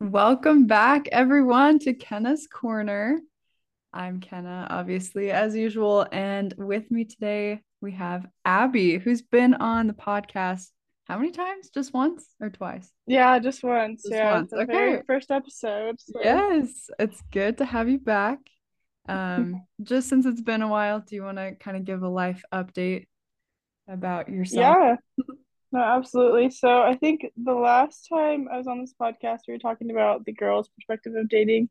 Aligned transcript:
Welcome 0.00 0.66
back, 0.66 1.08
everyone, 1.12 1.78
to 1.80 1.92
Kenna's 1.92 2.46
Corner. 2.46 3.20
I'm 3.92 4.20
Kenna, 4.20 4.66
obviously, 4.70 5.30
as 5.30 5.54
usual. 5.54 6.06
And 6.10 6.54
with 6.56 6.90
me 6.90 7.04
today, 7.04 7.60
we 7.82 7.92
have 7.92 8.26
Abby, 8.44 8.96
who's 8.98 9.20
been 9.20 9.54
on 9.54 9.86
the 9.86 9.92
podcast 9.92 10.68
how 11.04 11.18
many 11.18 11.32
times? 11.32 11.68
Just 11.68 11.92
once 11.92 12.24
or 12.40 12.48
twice? 12.48 12.90
Yeah, 13.06 13.38
just 13.38 13.62
once. 13.62 14.02
Just 14.02 14.14
yeah, 14.14 14.32
once. 14.32 14.52
Okay. 14.52 15.02
first 15.06 15.30
episode. 15.30 16.00
so- 16.00 16.20
Yes, 16.22 16.88
it's 16.98 17.20
good 17.30 17.58
to 17.58 17.64
have 17.64 17.88
you 17.88 17.98
back. 17.98 18.38
Um, 19.08 19.62
just 19.82 20.08
since 20.08 20.26
it's 20.26 20.40
been 20.40 20.62
a 20.62 20.68
while, 20.68 21.00
do 21.00 21.16
you 21.16 21.22
want 21.24 21.38
to 21.38 21.54
kind 21.56 21.76
of 21.76 21.84
give 21.84 22.02
a 22.02 22.08
life 22.08 22.42
update 22.52 23.06
about 23.88 24.28
yourself? 24.28 24.76
Yeah. 25.18 25.26
No, 25.72 25.80
absolutely. 25.80 26.50
So 26.50 26.82
I 26.82 26.94
think 26.96 27.24
the 27.36 27.54
last 27.54 28.06
time 28.08 28.46
I 28.52 28.58
was 28.58 28.66
on 28.66 28.80
this 28.80 28.94
podcast, 29.00 29.40
we 29.48 29.54
were 29.54 29.58
talking 29.58 29.90
about 29.90 30.24
the 30.24 30.32
girl's 30.32 30.68
perspective 30.68 31.14
of 31.16 31.28
dating, 31.28 31.70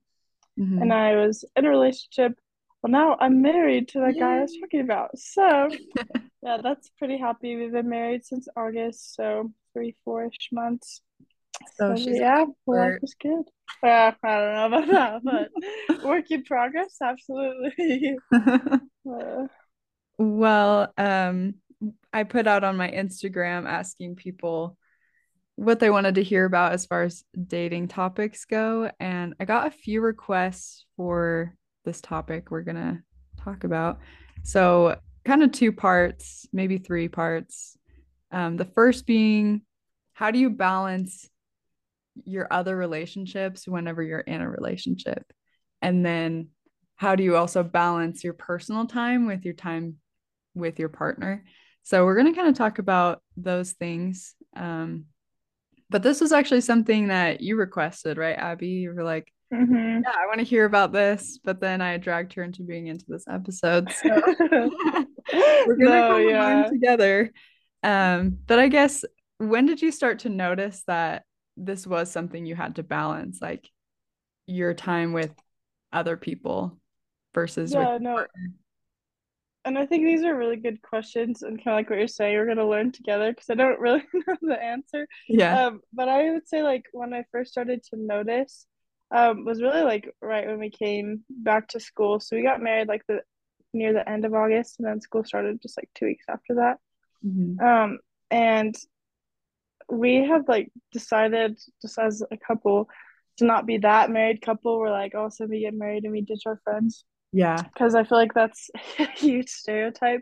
Mhm. 0.59 0.81
and 0.81 0.93
I 0.93 1.15
was 1.15 1.45
in 1.55 1.65
a 1.65 1.69
relationship. 1.69 2.37
Well, 2.81 2.91
now 2.91 3.15
I'm 3.19 3.41
married 3.43 3.89
to 3.89 3.99
that 3.99 4.17
guy 4.19 4.37
I 4.37 4.41
was 4.41 4.57
talking 4.59 4.81
about. 4.81 5.17
So 5.19 5.69
yeah, 6.41 6.57
that's 6.63 6.89
pretty 6.97 7.17
happy. 7.17 7.55
We've 7.55 7.71
been 7.71 7.89
married 7.89 8.25
since 8.25 8.47
August, 8.57 9.13
so 9.13 9.51
three, 9.73 9.95
four-ish 10.03 10.49
months. 10.51 11.01
So 11.75 11.89
So 11.89 11.95
she's 11.95 12.17
yeah, 12.19 12.45
life 12.65 12.97
is 13.03 13.13
good. 13.13 13.43
Uh, 13.83 14.11
I 14.23 14.37
don't 14.37 14.53
know 14.53 14.77
about 14.77 15.21
that, 15.23 15.49
but 15.89 16.03
work 16.05 16.29
in 16.29 16.43
progress, 16.43 16.97
absolutely. 17.01 18.15
Uh, 18.31 19.47
Well, 20.19 20.93
um, 20.99 21.55
I 22.13 22.23
put 22.23 22.45
out 22.45 22.63
on 22.63 22.77
my 22.77 22.91
Instagram 22.91 23.67
asking 23.67 24.17
people 24.17 24.77
what 25.55 25.79
they 25.79 25.89
wanted 25.89 26.15
to 26.15 26.23
hear 26.23 26.45
about 26.45 26.73
as 26.73 26.85
far 26.85 27.01
as 27.01 27.23
dating 27.47 27.87
topics 27.87 28.45
go, 28.45 28.91
and 28.99 29.33
I 29.39 29.45
got 29.45 29.65
a 29.65 29.71
few 29.71 30.01
requests 30.01 30.85
for 30.95 31.55
this 31.83 32.01
topic 32.01 32.51
we're 32.51 32.61
gonna 32.61 33.01
talk 33.43 33.63
about. 33.63 33.97
So, 34.43 34.99
kind 35.25 35.41
of 35.41 35.51
two 35.51 35.71
parts, 35.71 36.47
maybe 36.53 36.77
three 36.77 37.07
parts. 37.07 37.77
Um, 38.31 38.57
the 38.57 38.65
first 38.65 39.07
being, 39.07 39.61
how 40.13 40.29
do 40.29 40.37
you 40.37 40.51
balance 40.51 41.30
your 42.25 42.47
other 42.51 42.75
relationships 42.75 43.67
whenever 43.67 44.01
you're 44.03 44.19
in 44.19 44.41
a 44.41 44.49
relationship? 44.49 45.23
And 45.81 46.05
then 46.05 46.49
how 46.95 47.15
do 47.15 47.23
you 47.23 47.35
also 47.35 47.63
balance 47.63 48.23
your 48.23 48.33
personal 48.33 48.85
time 48.85 49.25
with 49.25 49.43
your 49.45 49.55
time 49.55 49.95
with 50.53 50.79
your 50.79 50.89
partner? 50.89 51.43
So 51.83 52.05
we're 52.05 52.15
going 52.15 52.31
to 52.31 52.37
kind 52.37 52.49
of 52.49 52.55
talk 52.55 52.77
about 52.77 53.23
those 53.37 53.71
things. 53.71 54.35
Um, 54.55 55.05
but 55.89 56.03
this 56.03 56.21
was 56.21 56.31
actually 56.31 56.61
something 56.61 57.07
that 57.07 57.41
you 57.41 57.55
requested, 57.57 58.17
right, 58.17 58.37
Abby? 58.37 58.67
You 58.67 58.93
were 58.93 59.03
like, 59.03 59.33
mhm. 59.51 60.01
yeah, 60.03 60.13
I 60.15 60.27
want 60.27 60.37
to 60.39 60.45
hear 60.45 60.65
about 60.65 60.93
this. 60.93 61.39
But 61.43 61.59
then 61.59 61.81
I 61.81 61.97
dragged 61.97 62.33
her 62.33 62.43
into 62.43 62.63
being 62.63 62.87
into 62.87 63.05
this 63.07 63.25
episode. 63.27 63.91
So 63.91 64.09
we're 65.33 65.75
gonna 65.75 65.89
No, 65.89 66.09
kind 66.09 66.29
of 66.29 66.29
yeah. 66.29 66.69
together. 66.69 67.31
Um, 67.83 68.37
but 68.45 68.59
I 68.59 68.67
guess 68.67 69.03
when 69.39 69.65
did 69.65 69.81
you 69.81 69.91
start 69.91 70.19
to 70.19 70.29
notice 70.29 70.83
that 70.85 71.23
this 71.61 71.87
was 71.87 72.11
something 72.11 72.45
you 72.45 72.55
had 72.55 72.75
to 72.77 72.83
balance, 72.83 73.41
like 73.41 73.69
your 74.47 74.73
time 74.73 75.13
with 75.13 75.33
other 75.93 76.17
people 76.17 76.79
versus 77.33 77.73
Yeah, 77.73 77.81
your 77.91 77.99
no, 77.99 78.15
partner? 78.15 78.51
and 79.63 79.77
I 79.77 79.85
think 79.85 80.05
these 80.05 80.23
are 80.23 80.35
really 80.35 80.55
good 80.55 80.81
questions, 80.81 81.43
and 81.43 81.57
kind 81.57 81.73
of 81.73 81.75
like 81.75 81.89
what 81.89 81.99
you're 81.99 82.07
saying, 82.07 82.35
we're 82.35 82.47
gonna 82.47 82.67
learn 82.67 82.91
together 82.91 83.31
because 83.31 83.49
I 83.49 83.55
don't 83.55 83.79
really 83.79 84.03
know 84.13 84.35
the 84.41 84.61
answer. 84.61 85.07
Yeah. 85.29 85.67
Um, 85.67 85.81
but 85.93 86.09
I 86.09 86.31
would 86.31 86.47
say 86.47 86.63
like 86.63 86.85
when 86.93 87.13
I 87.13 87.25
first 87.31 87.51
started 87.51 87.83
to 87.85 87.97
notice, 87.97 88.65
um, 89.11 89.45
was 89.45 89.61
really 89.61 89.83
like 89.83 90.09
right 90.21 90.47
when 90.47 90.59
we 90.59 90.71
came 90.71 91.23
back 91.29 91.67
to 91.69 91.79
school. 91.79 92.19
So 92.19 92.35
we 92.35 92.43
got 92.43 92.61
married 92.61 92.87
like 92.87 93.03
the 93.07 93.21
near 93.73 93.93
the 93.93 94.07
end 94.09 94.25
of 94.25 94.33
August, 94.33 94.79
and 94.79 94.87
then 94.87 94.99
school 95.01 95.23
started 95.23 95.61
just 95.61 95.77
like 95.77 95.89
two 95.95 96.05
weeks 96.05 96.25
after 96.27 96.55
that. 96.55 96.77
Mhm. 97.23 97.61
Um, 97.61 97.99
and 98.31 98.75
we 99.89 100.25
have 100.27 100.47
like 100.47 100.71
decided 100.91 101.57
just 101.81 101.97
as 101.99 102.23
a 102.31 102.37
couple 102.37 102.89
to 103.37 103.45
not 103.45 103.65
be 103.65 103.77
that 103.79 104.09
married 104.09 104.41
couple. 104.41 104.79
We're 104.79 104.91
like, 104.91 105.13
oh, 105.15 105.29
so 105.29 105.45
we 105.45 105.61
get 105.61 105.73
married 105.73 106.03
and 106.03 106.11
we 106.11 106.21
ditch 106.21 106.43
our 106.45 106.59
friends 106.63 107.05
Yeah. 107.31 107.57
because 107.61 107.95
I 107.95 108.03
feel 108.03 108.17
like 108.17 108.33
that's 108.33 108.69
a 108.99 109.05
huge 109.05 109.49
stereotype. 109.49 110.21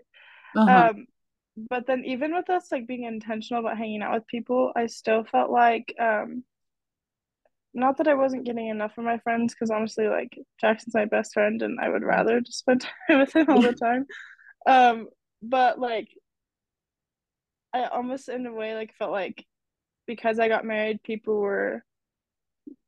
Uh-huh. 0.56 0.90
Um, 0.92 1.08
but 1.70 1.88
then 1.88 2.04
even 2.06 2.34
with 2.34 2.50
us 2.50 2.72
like 2.72 2.88
being 2.88 3.04
intentional 3.04 3.62
about 3.66 3.78
hanging 3.78 4.02
out 4.02 4.14
with 4.14 4.28
people, 4.28 4.72
I 4.76 4.88
still 4.88 5.24
felt 5.26 5.50
like 5.52 5.94
um 6.00 6.44
not 7.74 7.98
that 7.98 8.08
I 8.08 8.16
wasn't 8.16 8.46
getting 8.46 8.68
enough 8.68 8.98
of 8.98 9.04
my 9.04 9.20
friends 9.20 9.54
because 9.54 9.70
honestly 9.70 10.08
like 10.08 10.38
Jackson's 10.60 10.96
my 10.96 11.06
best 11.06 11.34
friend 11.34 11.62
and 11.62 11.80
I 11.80 11.90
would 11.90 12.04
rather 12.04 12.42
just 12.42 12.60
spend 12.60 12.82
time 13.08 13.20
with 13.20 13.36
him 13.36 13.48
all 13.50 13.62
the 13.62 13.74
time. 13.86 14.06
Um, 14.66 15.08
but 15.42 15.80
like 15.80 16.10
I 17.74 17.86
almost 17.86 18.30
in 18.30 18.46
a 18.46 18.54
way 18.54 18.74
like 18.76 18.96
felt 18.98 19.12
like 19.12 19.46
because 20.10 20.40
I 20.40 20.48
got 20.48 20.66
married, 20.66 21.04
people 21.04 21.38
were 21.38 21.84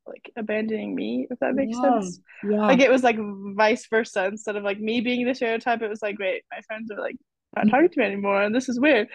like 0.08 0.32
abandoning 0.36 0.96
me, 0.96 1.28
if 1.30 1.38
that 1.40 1.54
makes 1.54 1.78
Yeah. 1.78 2.00
sense. 2.02 2.20
Yeah. 2.44 2.66
Like 2.66 2.80
it 2.80 2.90
was 2.90 3.04
like 3.04 3.18
vice 3.56 3.86
versa. 3.88 4.26
Instead 4.26 4.56
of 4.56 4.64
like 4.64 4.80
me 4.80 5.02
being 5.02 5.26
the 5.28 5.36
stereotype, 5.36 5.84
it 5.84 5.88
was 5.88 6.02
like, 6.02 6.18
wait, 6.20 6.44
my 6.52 6.60
friends 6.68 6.90
are 6.92 7.00
like 7.00 7.16
not 7.56 7.70
talking 7.70 7.90
to 7.90 8.00
me 8.00 8.06
anymore, 8.08 8.42
and 8.42 8.56
this 8.56 8.68
is 8.68 8.80
weird. 8.80 9.08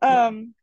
Um, 0.00 0.54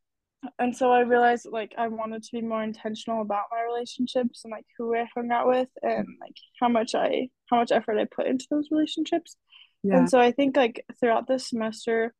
and 0.58 0.75
so 0.75 0.92
I 0.92 1.02
realized 1.02 1.46
like 1.52 1.74
I 1.78 1.88
wanted 1.88 2.24
to 2.24 2.30
be 2.31 2.42
more 2.42 2.64
intentional 2.64 3.22
about 3.22 3.46
my 3.52 3.62
relationships 3.62 4.42
and 4.44 4.52
like 4.52 4.66
who 4.78 4.96
I 4.96 5.08
hung 5.16 5.31
out 5.31 5.48
with 5.48 5.69
and 5.84 6.08
like 6.19 6.36
how 6.59 6.68
much 6.68 6.96
I 6.96 7.30
how 7.50 7.58
much 7.58 7.72
effort 7.72 8.00
I 8.00 8.06
put 8.06 8.25
into 8.25 8.48
those 8.50 8.69
relationships. 8.72 9.38
Yeah. 9.84 9.98
And 9.98 10.09
so 10.09 10.19
I 10.19 10.31
think 10.31 10.58
like 10.58 10.84
throughout 11.00 11.28
this 11.28 11.48
semester, 11.48 12.13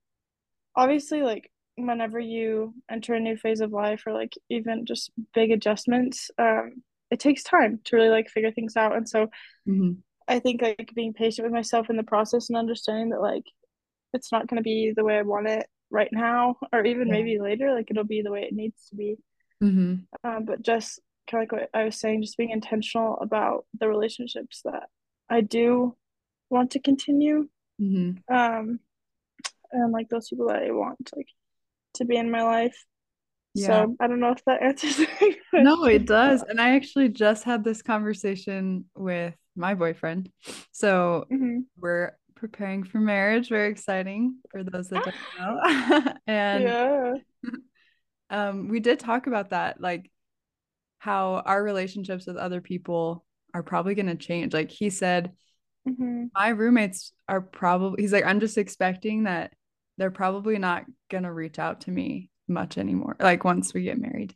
obviously 0.76 1.24
like 1.24 1.51
whenever 1.76 2.20
you 2.20 2.74
enter 2.90 3.14
a 3.14 3.20
new 3.20 3.38
phase 3.38 3.62
of 3.62 3.72
life 3.72 4.04
or 4.06 4.14
like 4.14 4.34
even 4.50 4.86
just 4.86 5.12
big 5.34 5.52
adjustments, 5.52 6.30
um, 6.38 6.84
it 7.10 7.20
takes 7.20 7.44
time 7.44 7.80
to 7.86 7.96
really 7.96 8.10
like 8.10 8.30
figure 8.30 8.52
things 8.52 8.76
out. 8.78 8.96
And 8.96 9.08
so 9.08 9.30
Mhm. 9.68 9.98
I 10.28 10.40
think 10.40 10.62
like 10.62 10.92
being 10.96 11.14
patient 11.14 11.46
with 11.46 11.54
myself 11.54 11.90
in 11.90 11.98
the 11.98 12.04
process 12.04 12.50
and 12.50 12.58
understanding 12.58 13.10
that 13.10 13.22
like 13.22 13.46
it's 14.14 14.32
not 14.32 14.48
going 14.48 14.58
to 14.58 14.64
be 14.64 14.94
the 14.96 15.04
way 15.04 15.18
I 15.18 15.24
want 15.24 15.48
it 15.48 15.68
right 15.90 16.12
now 16.12 16.58
or 16.72 16.86
even 16.86 17.08
Yeah. 17.08 17.14
maybe 17.14 17.40
later, 17.40 17.74
like 17.74 17.90
it'll 17.90 18.04
be 18.04 18.22
the 18.22 18.32
way 18.32 18.44
it 18.44 18.54
needs 18.54 18.88
to 18.90 18.96
be. 18.96 19.18
Mhm. 19.62 20.06
Um, 20.24 20.46
but 20.46 20.62
just 20.62 21.00
kind 21.30 21.44
of 21.44 21.52
like 21.52 21.62
what 21.62 21.70
I 21.74 21.86
was 21.86 22.00
saying, 22.00 22.22
just 22.22 22.38
being 22.38 22.50
intentional 22.52 23.18
about 23.18 23.66
the 23.80 23.88
relationships 23.88 24.62
that 24.66 24.90
I 25.30 25.42
do 25.42 25.98
want 26.50 26.72
to 26.72 26.80
continue. 26.80 27.50
Mhm. 27.80 28.22
Um, 28.30 28.80
and 29.72 29.92
like 29.92 30.10
those 30.10 30.30
people 30.30 30.48
that 30.48 30.64
I 30.64 30.72
want 30.72 31.12
like 31.16 31.28
to 32.02 32.06
be 32.06 32.18
in 32.18 32.32
my 32.32 32.44
life. 32.44 32.78
Yeah. 33.54 33.86
So 33.86 33.96
I 34.00 34.08
don't 34.08 34.20
know 34.20 34.32
if 34.32 34.44
that 34.46 34.62
answers 34.62 34.98
No, 35.58 35.86
it 35.86 36.06
does. 36.06 36.42
And 36.44 36.60
I 36.60 36.76
actually 36.76 37.10
just 37.10 37.44
had 37.44 37.64
this 37.64 37.82
conversation 37.82 38.86
with 38.96 39.36
my 39.56 39.76
boyfriend. 39.76 40.32
So 40.72 41.26
Mhm. 41.30 41.66
we're 41.78 42.18
preparing 42.36 42.84
for 42.84 43.00
marriage. 43.00 43.50
Very 43.50 43.70
exciting 43.72 44.38
for 44.50 44.64
those 44.64 44.90
that 44.90 45.04
don't 45.04 45.16
know. 45.40 46.14
And 46.28 46.64
Yeah. 46.64 47.14
um, 48.30 48.70
we 48.70 48.80
did 48.80 49.00
talk 49.00 49.28
about 49.28 49.50
that, 49.52 49.82
like 49.82 50.10
how 51.00 51.44
our 51.46 51.62
relationships 51.64 52.26
with 52.26 52.38
other 52.38 52.62
people 52.62 53.26
are 53.54 53.64
probably 53.64 53.96
going 53.96 54.08
to 54.08 54.16
change. 54.16 54.54
Like 54.54 54.72
he 54.72 54.90
said, 54.90 55.34
hmm 55.86 56.32
my 56.34 56.50
roommates 56.50 57.12
are 57.28 57.42
probably, 57.42 58.02
he's 58.04 58.14
like, 58.14 58.26
I'm 58.26 58.40
just 58.40 58.58
expecting 58.58 59.24
that 59.24 59.54
they're 60.02 60.10
probably 60.10 60.58
not 60.58 60.84
going 61.12 61.26
to 61.26 61.32
reach 61.32 61.60
out 61.60 61.82
to 61.82 61.92
me 61.92 62.32
much 62.48 62.80
anymore, 62.80 63.16
like 63.20 63.44
once 63.44 63.72
we 63.72 63.84
get 63.84 64.00
married. 64.00 64.36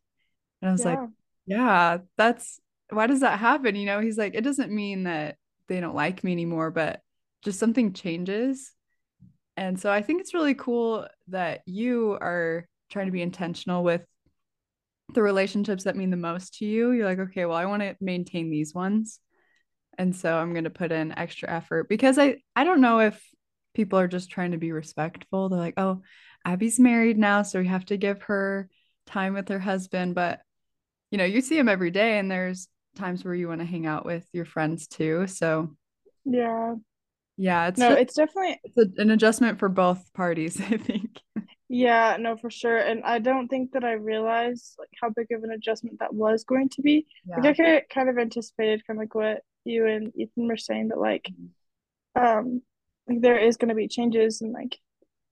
And 0.61 0.69
I 0.69 0.71
was 0.71 0.85
like, 0.85 0.99
Yeah. 0.99 1.07
yeah, 1.47 1.97
that's 2.17 2.59
why 2.91 3.07
does 3.07 3.21
that 3.21 3.39
happen? 3.39 3.75
You 3.75 3.87
know, 3.87 3.99
he's 3.99 4.15
like, 4.15 4.35
it 4.35 4.43
doesn't 4.43 4.71
mean 4.71 5.05
that 5.05 5.37
they 5.67 5.79
don't 5.79 5.95
like 5.95 6.23
me 6.23 6.33
anymore, 6.33 6.69
but 6.69 7.01
just 7.43 7.57
something 7.57 7.93
changes. 7.93 8.73
And 9.57 9.79
so 9.79 9.91
I 9.91 10.03
think 10.03 10.21
it's 10.21 10.35
really 10.35 10.53
cool 10.53 11.07
that 11.29 11.61
you 11.65 12.11
are 12.21 12.67
trying 12.91 13.07
to 13.07 13.11
be 13.11 13.23
intentional 13.23 13.83
with 13.83 14.05
the 15.15 15.23
relationships 15.23 15.85
that 15.85 15.95
mean 15.95 16.11
the 16.11 16.15
most 16.17 16.59
to 16.59 16.65
you. 16.65 16.91
You're 16.91 17.07
like, 17.07 17.17
okay, 17.17 17.45
well, 17.45 17.57
I 17.57 17.65
want 17.65 17.81
to 17.81 17.95
maintain 17.99 18.51
these 18.51 18.75
ones. 18.75 19.19
And 19.97 20.15
so 20.15 20.37
I'm 20.37 20.53
going 20.53 20.65
to 20.65 20.69
put 20.69 20.91
in 20.91 21.17
extra 21.17 21.49
effort 21.49 21.89
because 21.89 22.19
I 22.19 22.35
I 22.55 22.65
don't 22.65 22.81
know 22.81 22.99
if 22.99 23.19
people 23.75 23.99
are 23.99 24.07
just 24.07 24.31
trying 24.31 24.51
to 24.51 24.57
be 24.57 24.71
respectful. 24.71 25.49
They're 25.49 25.59
like, 25.59 25.75
"Oh, 25.77 26.01
Abby's 26.45 26.79
married 26.79 27.17
now, 27.17 27.43
so 27.43 27.59
we 27.59 27.67
have 27.67 27.85
to 27.87 27.97
give 27.97 28.23
her 28.23 28.69
time 29.07 29.33
with 29.35 29.49
her 29.49 29.59
husband." 29.59 30.15
But 30.15 30.41
you 31.11 31.17
know, 31.17 31.25
you 31.25 31.41
see 31.41 31.57
him 31.57 31.69
every 31.69 31.91
day 31.91 32.19
and 32.19 32.31
there's 32.31 32.67
times 32.95 33.23
where 33.25 33.35
you 33.35 33.47
want 33.49 33.61
to 33.61 33.65
hang 33.67 33.85
out 33.85 34.05
with 34.05 34.27
your 34.33 34.45
friends 34.45 34.87
too. 34.87 35.27
So 35.27 35.75
Yeah. 36.25 36.75
Yeah, 37.37 37.67
it's 37.67 37.79
No, 37.79 37.87
just 37.87 38.01
it's 38.01 38.15
definitely 38.15 38.61
it's 38.63 38.77
a, 38.77 39.01
an 39.01 39.11
adjustment 39.11 39.59
for 39.59 39.69
both 39.69 40.13
parties, 40.13 40.59
I 40.71 40.77
think. 40.77 41.21
yeah, 41.67 42.17
no, 42.19 42.37
for 42.37 42.49
sure. 42.49 42.77
And 42.77 43.03
I 43.03 43.19
don't 43.19 43.47
think 43.47 43.71
that 43.71 43.83
I 43.83 43.93
realized 43.93 44.75
like 44.77 44.89
how 45.01 45.09
big 45.09 45.31
of 45.31 45.43
an 45.43 45.51
adjustment 45.51 45.99
that 45.99 46.13
was 46.13 46.43
going 46.43 46.69
to 46.69 46.81
be. 46.81 47.07
Like 47.35 47.45
Yeah. 47.45 47.45
I 47.45 47.53
kind 47.53 47.77
of 47.77 47.83
kind 47.89 48.09
of 48.09 48.17
anticipated 48.17 48.85
kind 48.85 48.97
of 48.99 49.01
like 49.01 49.15
what 49.15 49.43
you 49.63 49.85
and 49.87 50.11
Ethan 50.15 50.47
were 50.47 50.57
saying 50.57 50.89
that 50.89 50.99
like 50.99 51.31
um 52.15 52.61
like 53.07 53.21
there 53.21 53.37
is 53.37 53.57
going 53.57 53.69
to 53.69 53.75
be 53.75 53.87
changes 53.87 54.41
and 54.41 54.51
like 54.53 54.77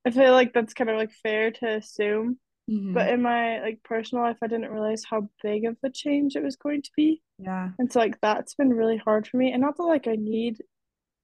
I 0.06 0.10
feel 0.10 0.32
like 0.32 0.52
that's 0.52 0.74
kind 0.74 0.90
of 0.90 0.96
like 0.96 1.12
fair 1.22 1.50
to 1.52 1.76
assume. 1.76 2.38
hmm 2.68 2.94
But 2.94 3.08
in 3.08 3.22
my 3.22 3.60
like 3.60 3.82
personal 3.84 4.24
life, 4.24 4.38
I 4.42 4.46
didn't 4.48 4.70
realize 4.70 5.04
how 5.08 5.28
big 5.42 5.64
of 5.66 5.76
a 5.82 5.90
change 5.90 6.36
it 6.36 6.44
was 6.44 6.56
going 6.56 6.82
to 6.82 6.90
be. 6.96 7.22
Yeah. 7.38 7.70
And 7.78 7.92
so 7.92 8.00
like 8.00 8.20
that's 8.20 8.54
been 8.54 8.70
really 8.72 8.98
hard 8.98 9.26
for 9.28 9.36
me. 9.38 9.52
And 9.52 9.62
not 9.62 9.76
that 9.76 9.84
like 9.84 10.06
I 10.08 10.16
need 10.16 10.58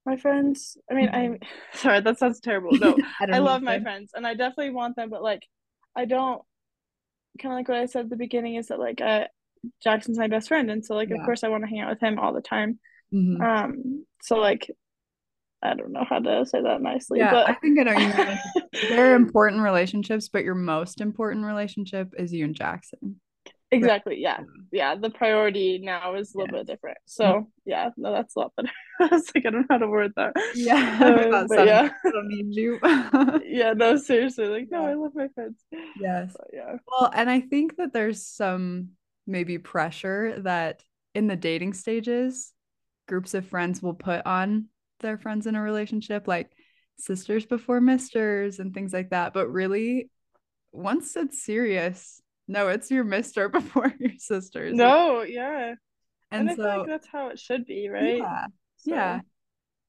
my 0.06 0.17
friends. 0.17 0.79
I 0.91 0.94
mean, 0.94 1.11
I'm 1.12 1.35
Mhm. 1.35 1.47
sorry, 1.75 2.00
that 2.00 2.19
sounds 2.19 2.41
terrible. 2.41 2.76
No, 2.79 2.99
I 3.20 3.26
I 3.32 3.38
love 3.38 3.62
my 3.62 3.81
friends 3.81 4.12
and 4.14 4.26
I 4.26 4.35
definitely 4.35 4.70
want 4.70 4.96
them, 4.96 5.11
but 5.11 5.23
like 5.23 5.43
I 5.96 6.05
don't 6.06 6.43
kind 7.41 7.53
of 7.53 7.58
like 7.58 7.69
what 7.69 7.79
I 7.79 7.87
said 7.87 8.05
at 8.06 8.11
the 8.11 8.17
beginning 8.17 8.56
is 8.56 8.69
that 8.69 8.79
like 8.79 9.00
uh 9.00 9.25
Jackson's 9.82 10.19
my 10.19 10.29
best 10.29 10.49
friend 10.49 10.70
and 10.70 10.85
so 10.85 10.94
like 10.94 11.11
of 11.11 11.23
course 11.23 11.44
I 11.44 11.49
want 11.49 11.64
to 11.64 11.69
hang 11.70 11.81
out 11.81 11.91
with 11.91 12.00
him 12.00 12.19
all 12.19 12.32
the 12.32 12.41
time. 12.41 12.79
hmm 13.12 13.41
Um 13.41 14.06
so 14.23 14.37
like 14.38 14.70
I 15.62 15.74
don't 15.74 15.92
know 15.92 16.06
how 16.08 16.18
to 16.18 16.46
say 16.46 16.62
that 16.62 16.80
nicely, 16.80 17.18
Yeah, 17.18 17.44
I 17.46 17.54
think 17.54 17.78
I 17.78 17.82
know 17.82 17.92
you 17.92 18.14
mean. 18.14 18.38
They're 18.88 19.14
important 19.14 19.62
relationships, 19.62 20.28
but 20.28 20.44
your 20.44 20.54
most 20.54 21.00
important 21.00 21.44
relationship 21.44 22.14
is 22.18 22.32
you 22.32 22.44
and 22.46 22.54
Jackson. 22.54 23.20
Right. 23.72 23.82
exactly, 23.82 24.16
yeah. 24.20 24.40
Yeah, 24.72 24.96
the 24.96 25.10
priority 25.10 25.78
now 25.78 26.14
is 26.16 26.34
a 26.34 26.38
little 26.38 26.58
bit 26.58 26.66
different. 26.66 26.98
Mm-hmm. 26.98 27.22
So 27.22 27.48
yeah, 27.64 27.90
no, 27.96 28.12
that's 28.12 28.34
a 28.34 28.40
lot 28.40 28.52
better. 28.56 28.70
I 29.00 29.06
was 29.06 29.30
like, 29.34 29.46
I 29.46 29.50
don't 29.50 29.60
know 29.60 29.66
how 29.70 29.78
to 29.78 29.86
word 29.86 30.12
that. 30.16 30.32
Yeah, 30.54 31.30
um, 31.34 31.46
but 31.48 31.66
yeah. 31.66 31.90
I 32.04 32.10
don't 32.10 32.28
need 32.28 32.54
you. 32.56 32.80
Yeah, 33.44 33.72
no, 33.74 33.96
seriously, 33.96 34.46
like 34.46 34.68
no, 34.70 34.82
Yeah. 34.82 34.90
I 34.90 34.94
love 34.94 35.12
my 35.14 35.28
friends. 35.34 35.62
Yes. 36.00 36.32
But 36.36 36.48
yeah. 36.52 36.76
Well, 36.88 37.10
and 37.14 37.28
I 37.30 37.40
think 37.40 37.76
that 37.76 37.92
there's 37.92 38.24
some 38.24 38.90
maybe 39.26 39.58
pressure 39.58 40.40
that 40.40 40.82
in 41.14 41.26
the 41.26 41.36
dating 41.36 41.74
stages, 41.74 42.52
groups 43.06 43.34
of 43.34 43.46
friends 43.46 43.82
will 43.82 43.94
put 43.94 44.24
on 44.26 44.66
their 45.00 45.19
friends 45.19 45.47
in 45.47 45.56
a 45.56 45.62
relationship, 45.62 46.29
like 46.29 46.50
sisters 46.99 47.47
before 47.47 47.81
misters 47.81 48.58
and 48.58 48.73
things 48.75 48.93
like 48.93 49.11
that. 49.11 49.32
But 49.32 49.49
really, 49.49 50.11
once 50.73 51.17
it's 51.17 51.43
serious, 51.44 52.20
no, 52.49 52.69
it's 52.69 52.91
your 52.91 53.05
mister 53.05 53.49
before 53.50 53.93
your 53.99 54.12
sisters. 54.19 54.76
No, 54.76 55.23
yeah. 55.23 55.75
And 56.31 56.49
And 56.49 56.50
I 56.50 56.55
feel 56.55 56.64
like 56.64 56.87
so, 56.87 56.87
that's 56.87 57.06
how 57.08 57.29
it 57.29 57.38
should 57.38 57.67
be, 57.67 57.88
right? 57.88 58.17
yeah, 58.19 58.47
yeah. 58.85 59.20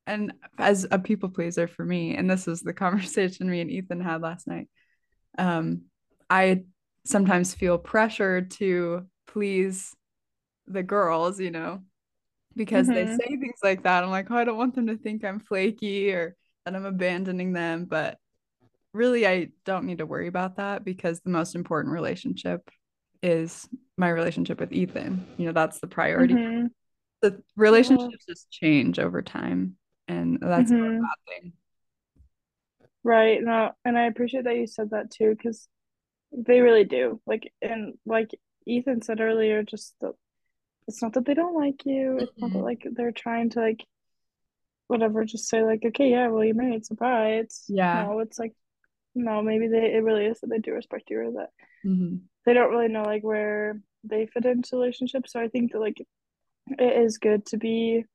And 0.08 0.34
as 0.58 0.88
a 0.90 1.00
people 1.00 1.30
pleaser 1.30 1.68
for 1.68 1.86
me, 1.86 2.16
and 2.16 2.30
this 2.30 2.48
was 2.48 2.62
the 2.62 2.74
conversation 2.86 3.50
me 3.50 3.62
and 3.62 3.72
Ethan 3.72 4.02
had 4.02 4.22
last 4.22 4.48
night, 4.48 4.70
um, 5.38 5.84
I 6.30 6.64
sometimes 7.06 7.54
feel 7.54 7.78
pressure 7.78 8.42
to 8.42 9.06
please 9.28 9.96
the 10.68 10.84
girls, 10.84 11.40
you 11.40 11.52
know, 11.52 11.82
because 12.56 12.92
they 12.92 13.06
hmm 13.06 13.16
say 13.22 13.28
things 13.28 13.60
like 13.64 13.84
that. 13.84 14.04
I'm 14.04 14.12
like, 14.12 14.30
oh, 14.32 14.38
I 14.38 14.44
don't 14.44 14.58
want 14.58 14.76
them 14.76 14.88
to 14.88 14.98
think 14.98 15.24
I'm 15.24 15.40
flaky 15.40 16.12
or 16.14 16.36
that 16.66 16.76
I'm 16.76 16.86
abandoning 16.86 17.54
them. 17.54 17.86
But 17.86 18.18
really, 18.94 19.28
I 19.28 19.50
don't 19.66 19.86
need 19.86 20.00
to 20.00 20.06
worry 20.06 20.28
about 20.28 20.58
that 20.58 20.86
because 20.86 21.22
the 21.22 21.30
most 21.32 21.56
important 21.56 21.94
relationship 21.94 22.70
is 23.24 23.68
my 23.98 24.10
relationship 24.10 24.60
with 24.60 24.74
Ethan. 24.74 25.26
You 25.38 25.48
know, 25.48 25.54
that's 25.54 25.80
the 25.80 25.88
priority. 25.88 26.38
hmm 26.38 26.68
The 27.22 27.42
relationships 27.58 28.26
just 28.28 28.52
change 28.52 29.00
over 29.00 29.22
time, 29.22 29.78
and 30.08 30.40
that's 30.42 30.72
not 30.72 30.90
a 30.90 30.94
bad 31.36 31.42
thing. 31.42 31.54
Right. 33.04 33.42
No, 33.42 33.72
and 33.84 33.98
I 33.98 34.06
appreciate 34.06 34.44
that 34.44 34.56
you 34.58 34.68
said 34.68 34.92
that 34.92 35.10
too, 35.12 35.32
because 35.36 35.68
they 36.32 36.62
really 36.62 36.86
do. 36.86 37.22
Like, 37.26 37.52
and 37.62 37.96
like 38.06 38.32
Ethan 38.68 39.02
said 39.04 39.22
earlier, 39.22 39.64
just 39.64 39.96
the, 40.02 40.14
it's 40.88 41.02
not 41.02 41.14
that 41.14 41.26
they 41.26 41.34
don't 41.34 41.56
like 41.56 41.86
you. 41.86 42.20
It's 42.20 42.34
not 42.42 42.52
that 42.54 42.60
like 42.60 42.86
they're 42.92 43.12
trying 43.12 43.50
to 43.52 43.60
like 43.60 43.86
whatever, 44.88 45.24
just 45.24 45.48
say 45.48 45.64
like, 45.64 45.84
okay, 45.86 46.10
yeah, 46.10 46.28
well, 46.28 46.44
you're 46.44 46.56
married, 46.56 46.84
It's 46.92 47.66
Yeah. 47.70 48.04
No, 48.06 48.20
it's 48.20 48.38
like, 48.38 48.54
no, 49.16 49.42
maybe 49.42 49.68
they 49.68 49.94
it 49.94 50.04
really 50.04 50.26
is 50.26 50.40
that 50.42 50.50
they 50.50 50.60
do 50.60 50.74
respect 50.74 51.10
you 51.10 51.20
or 51.22 51.32
that 51.34 51.50
hmm 51.84 52.18
they 52.46 52.54
don't 52.54 52.72
really 52.72 52.88
know 52.88 53.04
like 53.04 53.24
where 53.24 53.80
they 54.04 54.26
fit 54.26 54.46
into 54.46 54.76
relationships. 54.76 55.32
So 55.34 55.40
I 55.40 55.48
think 55.48 55.72
that 55.72 55.80
like 55.80 55.98
it 56.68 57.04
is 57.04 57.18
good 57.18 57.46
to 57.48 57.58
be 57.58 58.06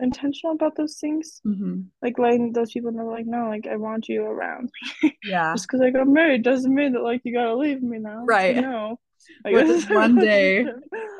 intentional 0.00 0.54
about 0.54 0.76
those 0.76 0.96
things. 0.98 1.40
hmm 1.44 1.82
Like 2.02 2.18
letting 2.18 2.52
those 2.52 2.72
people 2.72 2.92
know 2.92 3.06
like, 3.06 3.26
no, 3.26 3.48
like 3.48 3.66
I 3.66 3.76
want 3.76 4.08
you 4.08 4.24
around. 4.24 4.70
Yeah. 5.24 5.52
Just 5.54 5.66
because 5.66 5.80
I 5.80 5.90
got 5.90 6.06
married 6.08 6.42
doesn't 6.42 6.74
mean 6.74 6.92
that 6.92 7.02
like 7.02 7.22
you 7.24 7.34
gotta 7.34 7.54
leave 7.56 7.82
me 7.82 7.98
now. 7.98 8.24
Right. 8.26 8.56
no. 8.56 8.98
Does 9.44 9.86
one 9.90 10.18
day, 10.18 10.66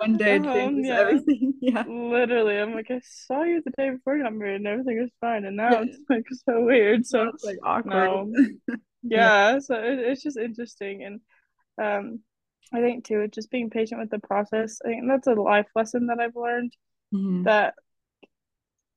one 0.06 0.16
day 0.16 0.38
uh-huh, 0.38 0.52
changes 0.52 0.86
yeah. 0.86 1.00
everything. 1.00 1.54
Yeah. 1.60 1.84
Literally, 1.86 2.58
I'm 2.58 2.74
like, 2.74 2.90
I 2.90 3.00
saw 3.04 3.42
you 3.42 3.62
the 3.64 3.70
day 3.76 3.90
before 3.90 4.16
you 4.16 4.24
got 4.24 4.34
married 4.34 4.56
and 4.56 4.66
everything 4.66 5.00
was 5.00 5.10
fine, 5.20 5.44
and 5.44 5.56
now 5.56 5.72
Yeah. 5.72 5.82
it's 5.82 5.98
like 6.10 6.24
so 6.44 6.64
weird. 6.64 7.06
So 7.06 7.24
it's 7.28 7.44
like 7.44 7.58
awkward. 7.62 8.08
no, 8.10 8.30
Yeah. 9.02 9.30
yeah. 9.54 9.58
So 9.60 9.74
it, 9.74 9.98
it's 9.98 10.22
just 10.22 10.36
interesting, 10.36 11.04
and 11.04 11.20
um, 11.82 12.20
I 12.72 12.80
think 12.80 13.04
too, 13.04 13.20
it's 13.20 13.34
just 13.34 13.50
being 13.50 13.70
patient 13.70 14.00
with 14.00 14.10
the 14.10 14.18
process. 14.18 14.78
I 14.84 14.88
think 14.88 15.04
that's 15.08 15.26
a 15.26 15.34
life 15.34 15.66
lesson 15.74 16.06
that 16.06 16.20
I've 16.20 16.36
learned 16.36 16.72
hmm 17.12 17.44
that 17.44 17.74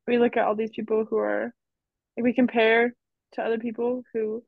we 0.07 0.17
look 0.17 0.37
at 0.37 0.45
all 0.45 0.55
these 0.55 0.71
people 0.71 1.05
who 1.09 1.17
are 1.17 1.53
we 2.17 2.33
compare 2.33 2.93
to 3.33 3.41
other 3.43 3.59
people 3.59 4.03
who 4.13 4.43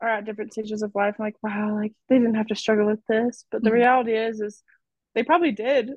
are 0.00 0.08
at 0.08 0.24
different 0.26 0.52
stages 0.52 0.82
of 0.82 0.92
life 0.94 1.14
and 1.18 1.26
like 1.26 1.36
wow 1.42 1.74
like 1.74 1.92
they 2.08 2.18
didn't 2.18 2.34
have 2.34 2.48
to 2.48 2.56
struggle 2.56 2.86
with 2.86 3.00
this 3.08 3.44
but 3.50 3.62
the 3.62 3.70
hmm 3.70 3.78
reality 3.78 4.12
is 4.16 4.40
is 4.40 4.62
they 5.14 5.22
probably 5.22 5.52
did 5.52 5.90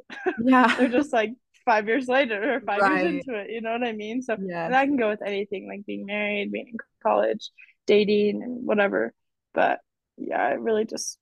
Yeah. 0.44 0.76
they're 0.78 0.90
just 0.90 1.14
like 1.14 1.34
five 1.66 1.88
years 1.88 2.08
later 2.08 2.56
or 2.56 2.62
five 2.62 2.80
years 2.80 3.04
into 3.28 3.38
it 3.40 3.50
you 3.52 3.62
know 3.62 3.72
what 3.74 3.84
i 3.84 3.92
mean 3.92 4.22
so 4.22 4.34
and 4.34 4.50
Yes. 4.50 4.72
that 4.72 4.86
can 4.86 4.98
go 4.98 5.10
with 5.10 5.22
anything 5.26 5.68
like 5.68 5.86
being 5.86 6.06
married 6.06 6.52
being 6.52 6.68
in 6.70 6.78
college 7.04 7.50
dating 7.88 8.42
and 8.44 8.66
whatever 8.66 9.14
but 9.54 9.80
yeah 10.18 10.42
i 10.42 10.52
really 10.54 10.86
just 10.86 11.20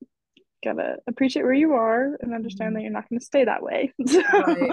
gotta 0.63 0.97
appreciate 1.07 1.43
where 1.43 1.53
you 1.53 1.73
are 1.73 2.17
and 2.21 2.33
understand 2.33 2.75
that 2.75 2.79
Mhm. 2.79 2.83
you're 2.83 2.91
not 2.91 3.09
going 3.09 3.19
to 3.19 3.25
stay 3.25 3.45
that 3.45 3.63
way 3.63 3.93
Right. 4.33 4.71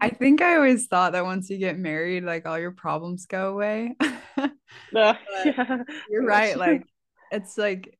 I 0.00 0.08
think 0.10 0.42
I 0.42 0.56
always 0.56 0.86
thought 0.86 1.12
that 1.12 1.24
once 1.24 1.50
you 1.50 1.58
get 1.58 1.78
married, 1.78 2.24
like 2.24 2.46
all 2.46 2.58
your 2.58 2.72
problems 2.72 3.26
go 3.26 3.52
away. 3.52 3.96
uh, 3.98 4.48
yeah 5.44 5.78
you're 6.10 6.24
right. 6.24 6.56
Like 6.56 6.82
it's 7.30 7.58
like 7.58 7.98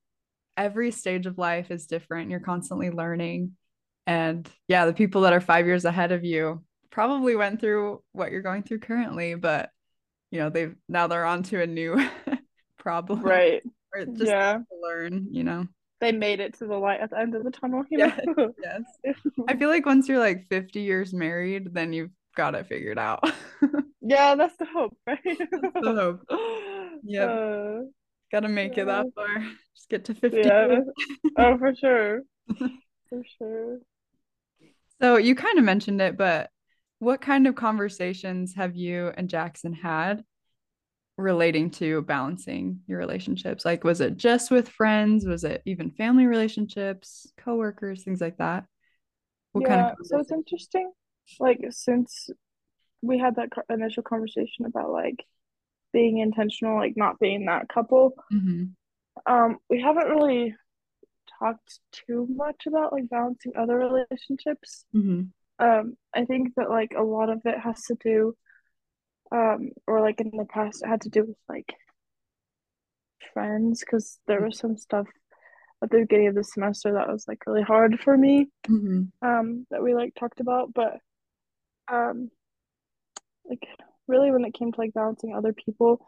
every 0.57 0.91
stage 0.91 1.27
of 1.27 1.39
life 1.39 1.71
is 1.71 1.87
different. 1.87 2.31
You're 2.31 2.41
constantly 2.41 2.91
learning. 2.91 3.53
And 4.07 4.49
yeah, 4.69 4.87
the 4.87 4.93
people 4.93 5.23
that 5.23 5.33
are 5.33 5.41
five 5.41 5.67
years 5.67 5.85
ahead 5.85 6.13
of 6.13 6.25
you 6.25 6.63
probably 6.91 7.37
went 7.37 7.61
through 7.61 8.03
what 8.13 8.31
you're 8.33 8.43
going 8.43 8.63
through 8.63 8.81
currently, 8.81 9.35
but 9.35 9.71
you 10.31 10.41
know, 10.41 10.51
they've 10.51 10.77
now 10.89 11.07
they're 11.07 11.25
on 11.25 11.43
to 11.45 11.63
a 11.63 11.67
new 11.67 11.97
problem 12.79 13.23
right 13.23 13.63
or 13.95 14.07
just 14.07 14.21
yeah 14.29 14.59
to 14.71 14.77
learn, 14.83 15.29
you 15.33 15.45
know. 15.45 15.67
they 16.01 16.13
made 16.13 16.41
it 16.41 16.55
to 16.59 16.67
the 16.67 16.77
light 16.77 17.01
at 17.01 17.11
the 17.11 17.19
end 17.19 17.35
of 17.35 17.45
the 17.45 17.51
tunnel, 17.51 17.85
you 17.91 17.99
Yes, 17.99 18.21
know? 18.27 18.53
yes. 18.63 18.83
I 19.49 19.57
feel 19.57 19.69
like 19.69 19.87
once 19.87 20.09
you're 20.09 20.19
like 20.19 20.47
50 20.49 20.81
years 20.83 21.13
married, 21.15 21.73
then 21.75 21.93
you've 21.93 22.11
got 22.37 22.55
it 22.55 22.67
figured 22.67 22.99
out. 22.99 23.23
yeah, 24.01 24.35
that's 24.35 24.57
the 24.57 24.67
hope, 24.67 24.97
right? 25.07 25.19
That's 25.25 25.79
the 25.81 25.95
hope. 25.95 26.23
Yep. 27.05 27.31
uh, 27.31 27.83
Gotta 28.33 28.49
make 28.49 28.77
it 28.79 28.87
that 28.87 29.07
far. 29.15 29.39
Just 29.75 29.89
get 29.89 30.05
to 30.07 30.15
50 30.15 30.39
yeah. 30.39 30.81
Oh, 31.37 31.59
for 31.59 31.75
sure. 31.75 32.23
For 33.09 33.23
sure. 33.39 33.79
So 35.01 35.17
you 35.17 35.35
kind 35.35 35.59
of 35.59 35.65
mentioned 35.65 36.01
it, 36.01 36.17
but 36.17 36.51
what 36.99 37.21
kind 37.21 37.47
of 37.47 37.55
conversations 37.55 38.55
have 38.55 38.77
you 38.77 39.13
and 39.17 39.29
Jackson 39.29 39.73
had 39.73 40.25
relating 41.17 41.71
to 41.71 42.03
balancing 42.03 42.81
your 42.87 42.99
relationships? 42.99 43.65
Like, 43.65 43.85
was 43.85 44.01
it 44.01 44.17
just 44.17 44.51
with 44.51 44.69
friends? 44.69 45.27
Was 45.27 45.45
it 45.45 45.63
even 45.67 45.91
family 45.91 46.27
relationships, 46.27 47.33
coworkers, 47.39 48.05
things 48.05 48.21
like 48.21 48.39
that? 48.39 48.65
What 49.53 49.65
kind 49.65 49.81
of 49.81 49.87
Yeah, 49.87 49.95
so 50.05 50.19
it's 50.19 50.33
interesting. 50.33 50.93
Like, 51.39 51.61
since 51.71 52.31
we 53.03 53.19
had 53.19 53.37
that 53.37 53.51
initial 53.69 54.03
conversation 54.03 54.65
about 54.67 54.91
like 54.91 55.25
being 55.93 56.19
intentional, 56.19 56.77
like 56.77 56.95
not 56.97 57.19
being 57.21 57.47
that 57.47 57.69
couple, 57.69 58.15
hmm 58.31 58.77
um, 59.27 59.59
we 59.71 59.81
haven't 59.81 60.09
really 60.09 60.55
talked 61.39 61.81
too 61.93 62.27
much 62.31 62.67
about 62.67 62.93
like 62.93 63.09
balancing 63.09 63.53
other 63.57 63.77
relationships. 63.77 64.85
hmm 64.93 65.23
Um, 65.59 65.97
I 66.15 66.25
think 66.25 66.55
that 66.57 66.71
like 66.71 66.93
a 66.97 67.03
lot 67.03 67.31
of 67.31 67.41
it 67.45 67.59
has 67.59 67.83
to 67.85 67.95
do 68.03 68.35
um 69.33 69.71
or 69.87 70.01
like 70.01 70.21
in 70.21 70.31
the 70.37 70.45
past 70.45 70.83
it 70.83 70.89
had 70.89 71.01
to 71.01 71.09
do 71.09 71.25
with 71.25 71.37
like 71.49 71.75
friends 73.33 73.81
because 73.81 74.19
there 74.27 74.43
was 74.43 74.59
some 74.59 74.77
stuff 74.77 75.07
at 75.83 75.91
the 75.91 75.99
beginning 76.01 76.29
of 76.29 76.35
the 76.35 76.45
semester 76.45 76.93
that 76.93 77.09
was 77.09 77.27
like 77.27 77.47
really 77.47 77.63
hard 77.63 77.99
for 78.01 78.17
me 78.17 78.49
hmm 78.67 79.03
um 79.23 79.67
that 79.71 79.83
we 79.83 79.95
like 79.95 80.15
talked 80.15 80.41
about 80.41 80.75
but 80.75 80.99
um 81.91 82.31
like 83.49 83.67
really 84.07 84.31
when 84.31 84.45
it 84.45 84.55
came 84.55 84.73
to 84.73 84.81
like 84.81 84.95
balancing 84.95 85.35
other 85.35 85.53
people, 85.53 86.05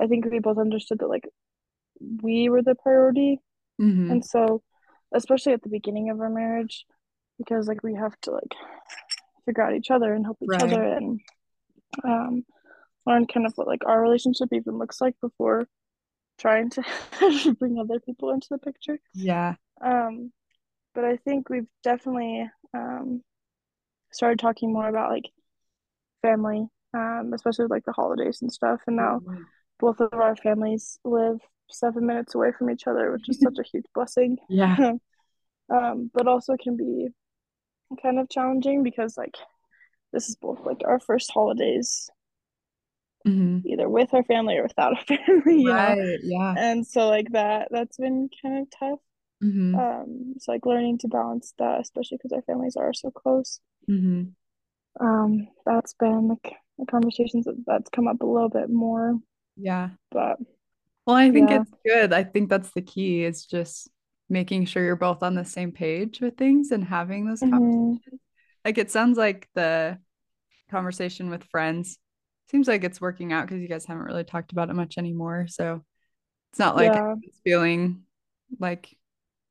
I 0.00 0.06
think 0.06 0.24
we 0.26 0.38
both 0.38 0.58
understood 0.58 0.98
that 1.00 1.08
like 1.08 1.28
we 2.22 2.48
were 2.48 2.62
the 2.62 2.74
priority. 2.74 3.40
Mm-hmm. 3.80 4.12
And 4.12 4.24
so, 4.24 4.62
especially 5.14 5.52
at 5.52 5.62
the 5.62 5.68
beginning 5.68 6.10
of 6.10 6.20
our 6.20 6.30
marriage, 6.30 6.86
because 7.38 7.68
like 7.68 7.82
we 7.82 7.94
have 7.94 8.18
to 8.22 8.32
like 8.32 8.54
figure 9.46 9.62
out 9.62 9.74
each 9.74 9.90
other 9.90 10.12
and 10.14 10.24
help 10.24 10.38
each 10.42 10.52
Right. 10.52 10.60
other 10.60 10.82
and 10.82 11.20
um 12.04 12.44
learn 13.06 13.26
kind 13.26 13.46
of 13.46 13.52
what 13.56 13.66
like 13.68 13.86
our 13.86 14.02
relationship 14.02 14.48
even 14.52 14.78
looks 14.78 15.00
like 15.00 15.14
before 15.20 15.68
trying 16.38 16.70
to 16.70 16.82
bring 17.58 17.78
other 17.78 18.00
people 18.00 18.30
into 18.30 18.48
the 18.50 18.58
picture. 18.58 18.98
Yeah. 19.14 19.56
Um, 19.82 20.32
but 20.94 21.04
I 21.04 21.16
think 21.18 21.50
we've 21.50 21.68
definitely 21.82 22.48
um 22.74 23.22
started 24.12 24.38
talking 24.38 24.72
more 24.72 24.88
about 24.88 25.10
like 25.10 25.26
family, 26.22 26.66
um, 26.94 27.32
especially 27.34 27.64
with, 27.64 27.70
like 27.70 27.84
the 27.84 27.92
holidays 27.92 28.42
and 28.42 28.52
stuff. 28.52 28.80
And 28.86 28.96
now 28.96 29.22
Mhm. 29.22 29.46
both 29.80 30.00
of 30.00 30.12
our 30.14 30.36
families 30.36 30.98
live 31.04 31.40
seven 31.70 32.06
minutes 32.06 32.34
away 32.34 32.52
from 32.52 32.70
each 32.70 32.86
other, 32.86 33.12
which 33.12 33.28
is 33.28 33.40
such 33.40 33.58
a 33.58 33.62
huge 33.64 33.86
blessing. 33.94 34.38
Yeah. 34.48 34.76
Um, 35.68 36.12
but 36.14 36.28
also 36.28 36.56
can 36.56 36.76
be 36.76 37.08
kind 38.02 38.18
of 38.18 38.28
challenging 38.28 38.82
because 38.82 39.16
like 39.16 39.36
this 40.12 40.28
is 40.28 40.36
both 40.36 40.66
like 40.66 40.82
our 40.84 41.00
first 41.00 41.30
holidays 41.32 42.10
hmm 43.24 43.58
either 43.64 43.88
with 43.88 44.14
our 44.14 44.22
family 44.24 44.56
or 44.56 44.62
without 44.64 44.96
our 44.96 45.04
family, 45.18 45.62
you 45.62 45.74
know. 45.74 45.96
Yeah. 46.22 46.54
And 46.56 46.86
so 46.86 47.08
like 47.08 47.32
that 47.32 47.68
that's 47.70 47.96
been 47.96 48.28
kind 48.42 48.62
of 48.62 48.70
tough. 48.78 48.98
hmm 49.40 49.74
Um, 49.74 50.34
so 50.38 50.52
like 50.52 50.66
learning 50.66 50.98
to 50.98 51.08
balance 51.08 51.52
that, 51.58 51.80
especially 51.80 52.18
because 52.18 52.32
our 52.32 52.42
families 52.42 52.76
are 52.76 52.92
so 52.92 53.10
close. 53.10 53.60
hmm 53.88 54.36
Um, 55.00 55.48
that's 55.64 55.94
been 55.94 56.28
like 56.28 56.54
the 56.78 56.86
conversations 56.86 57.44
that, 57.44 57.62
that's 57.66 57.90
come 57.90 58.08
up 58.08 58.22
a 58.22 58.26
little 58.26 58.48
bit 58.48 58.70
more, 58.70 59.18
Yeah. 59.56 59.90
but 60.10 60.38
Well, 61.06 61.16
I 61.16 61.30
think 61.30 61.50
Yeah. 61.50 61.60
it's 61.60 61.70
good. 61.86 62.12
I 62.12 62.24
think 62.24 62.48
that's 62.50 62.70
the 62.72 62.82
key 62.82 63.24
is 63.24 63.46
just 63.46 63.88
making 64.28 64.66
sure 64.66 64.84
you're 64.84 64.96
both 64.96 65.22
on 65.22 65.34
the 65.34 65.44
same 65.44 65.70
page 65.70 66.20
with 66.20 66.36
things 66.36 66.72
and 66.72 66.82
having 66.84 67.26
those 67.26 67.40
Mhm. 67.40 67.50
conversations. 67.50 68.20
Like 68.64 68.78
it 68.78 68.90
sounds 68.90 69.16
like 69.16 69.48
the 69.54 69.98
conversation 70.68 71.30
with 71.30 71.44
friends 71.44 71.98
seems 72.50 72.66
like 72.68 72.84
it's 72.84 73.00
working 73.00 73.32
out 73.32 73.46
because 73.46 73.62
you 73.62 73.68
guys 73.68 73.86
haven't 73.86 74.04
really 74.04 74.24
talked 74.24 74.52
about 74.52 74.70
it 74.70 74.74
much 74.74 74.98
anymore. 74.98 75.46
So 75.48 75.84
it's 76.52 76.58
not 76.58 76.76
like 76.76 76.94
Yeah. 76.94 77.14
it's 77.22 77.40
feeling 77.44 78.04
like 78.58 78.96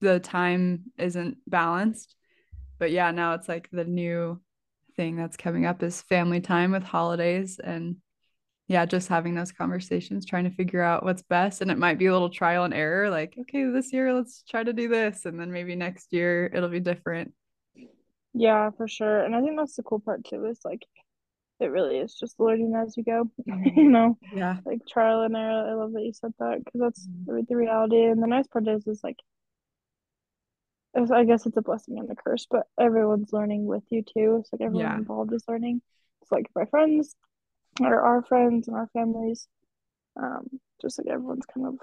the 0.01 0.19
time 0.19 0.91
isn't 0.97 1.37
balanced. 1.47 2.15
But 2.79 2.91
yeah, 2.91 3.11
now 3.11 3.33
it's 3.35 3.47
like 3.47 3.69
the 3.71 3.85
new 3.85 4.41
thing 4.97 5.15
that's 5.15 5.37
coming 5.37 5.65
up 5.65 5.83
is 5.83 6.01
family 6.03 6.41
time 6.41 6.71
with 6.71 6.83
holidays 6.83 7.59
and 7.59 7.97
yeah, 8.67 8.85
just 8.85 9.07
having 9.07 9.35
those 9.35 9.51
conversations, 9.51 10.25
trying 10.25 10.45
to 10.45 10.49
figure 10.49 10.81
out 10.81 11.03
what's 11.03 11.21
best. 11.23 11.61
And 11.61 11.69
it 11.69 11.77
might 11.77 11.99
be 11.99 12.07
a 12.07 12.13
little 12.13 12.29
trial 12.29 12.63
and 12.63 12.73
error, 12.73 13.09
like, 13.09 13.35
okay, 13.41 13.65
this 13.65 13.93
year 13.93 14.13
let's 14.13 14.43
try 14.43 14.63
to 14.63 14.73
do 14.73 14.87
this. 14.87 15.25
And 15.25 15.39
then 15.39 15.51
maybe 15.51 15.75
next 15.75 16.11
year 16.11 16.49
it'll 16.53 16.69
be 16.69 16.79
different. 16.79 17.33
yeah, 18.33 18.71
for 18.71 18.87
sure. 18.87 19.23
And 19.23 19.35
I 19.35 19.41
think 19.41 19.57
that's 19.57 19.75
the 19.75 19.83
cool 19.83 19.99
part 19.99 20.25
too, 20.25 20.45
is 20.45 20.59
like 20.65 20.83
it 21.59 21.67
really 21.67 21.97
is 21.97 22.15
just 22.15 22.39
learning 22.39 22.73
as 22.75 22.97
you 22.97 23.03
go, 23.03 23.29
Mhm. 23.47 23.77
you 23.77 23.89
know, 23.89 24.17
Yeah. 24.35 24.57
like 24.65 24.85
trial 24.87 25.21
and 25.21 25.35
error. 25.35 25.69
I 25.69 25.73
love 25.73 25.93
that 25.93 26.03
you 26.03 26.13
said 26.13 26.33
that 26.39 26.63
because 26.65 26.81
that's 26.81 27.07
Mhm. 27.07 27.47
the, 27.47 27.55
reality. 27.55 28.03
And 28.03 28.21
the 28.21 28.27
nice 28.27 28.47
part 28.47 28.67
is, 28.67 28.85
is 28.87 29.01
like, 29.03 29.19
I 31.11 31.25
guess 31.25 31.45
it's 31.45 31.57
a 31.57 31.61
blessing 31.61 31.99
and 31.99 32.09
a 32.09 32.15
curse, 32.15 32.47
but 32.49 32.67
everyone's 32.79 33.33
learning 33.33 33.65
with 33.65 33.83
you 33.89 34.01
too. 34.01 34.37
It's 34.39 34.51
like 34.53 34.61
everyone 34.61 34.85
Yeah. 34.85 34.97
involved 34.97 35.33
is 35.33 35.43
learning. 35.47 35.81
It's 36.21 36.31
like 36.31 36.47
my 36.55 36.65
friends 36.65 37.15
or 37.81 38.01
our 38.01 38.23
friends 38.23 38.67
and 38.67 38.77
our 38.77 38.89
families. 38.93 39.47
Um, 40.21 40.61
just 40.81 40.99
like 40.99 41.07
everyone's 41.07 41.45
kind 41.53 41.67
of 41.67 41.75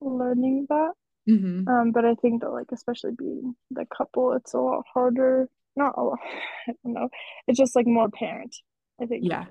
learning 0.00 0.66
that. 0.70 0.92
hmm 1.26 1.68
Um, 1.68 1.92
but 1.92 2.04
I 2.04 2.14
think 2.16 2.42
that 2.42 2.50
like 2.52 2.72
especially 2.72 3.12
being 3.18 3.56
the 3.70 3.86
couple, 3.86 4.32
it's 4.34 4.54
a 4.54 4.58
lot 4.58 4.84
harder. 4.92 5.48
Not 5.76 5.94
a 5.98 6.02
lot, 6.02 6.18
I 6.68 6.72
don't 6.84 6.94
know. 6.94 7.08
It's 7.48 7.58
just 7.58 7.76
like 7.76 7.86
more 7.86 8.06
apparent, 8.06 8.56
I 9.00 9.06
think. 9.06 9.24
Yeah. 9.24 9.46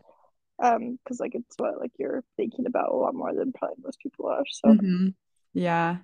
Um, 0.63 0.99
because 1.03 1.19
like 1.19 1.35
it's 1.35 1.55
what 1.57 1.79
like 1.79 1.91
you're 1.99 2.23
thinking 2.37 2.65
about 2.67 2.91
a 2.91 2.95
lot 2.95 3.15
more 3.15 3.33
than 3.33 3.53
probably 3.53 3.77
most 3.83 3.99
people 3.99 4.27
are. 4.27 4.43
So 4.49 4.75
hmm 4.81 5.09
Yeah. 5.53 5.97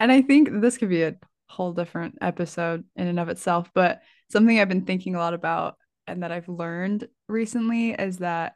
And 0.00 0.12
I 0.12 0.22
think 0.22 0.50
this 0.52 0.78
could 0.78 0.90
be 0.90 1.04
a 1.04 1.16
whole 1.48 1.72
different 1.74 2.18
episode 2.22 2.84
in 2.96 3.08
and 3.08 3.20
of 3.20 3.30
itself, 3.30 3.70
but 3.74 4.02
something 4.30 4.60
I've 4.60 4.68
been 4.70 4.86
thinking 4.86 5.16
a 5.16 5.20
lot 5.20 5.34
about 5.34 5.76
and 6.06 6.22
that 6.24 6.32
I've 6.32 6.48
learned 6.48 7.08
recently 7.28 7.92
is 7.92 8.18
that 8.18 8.54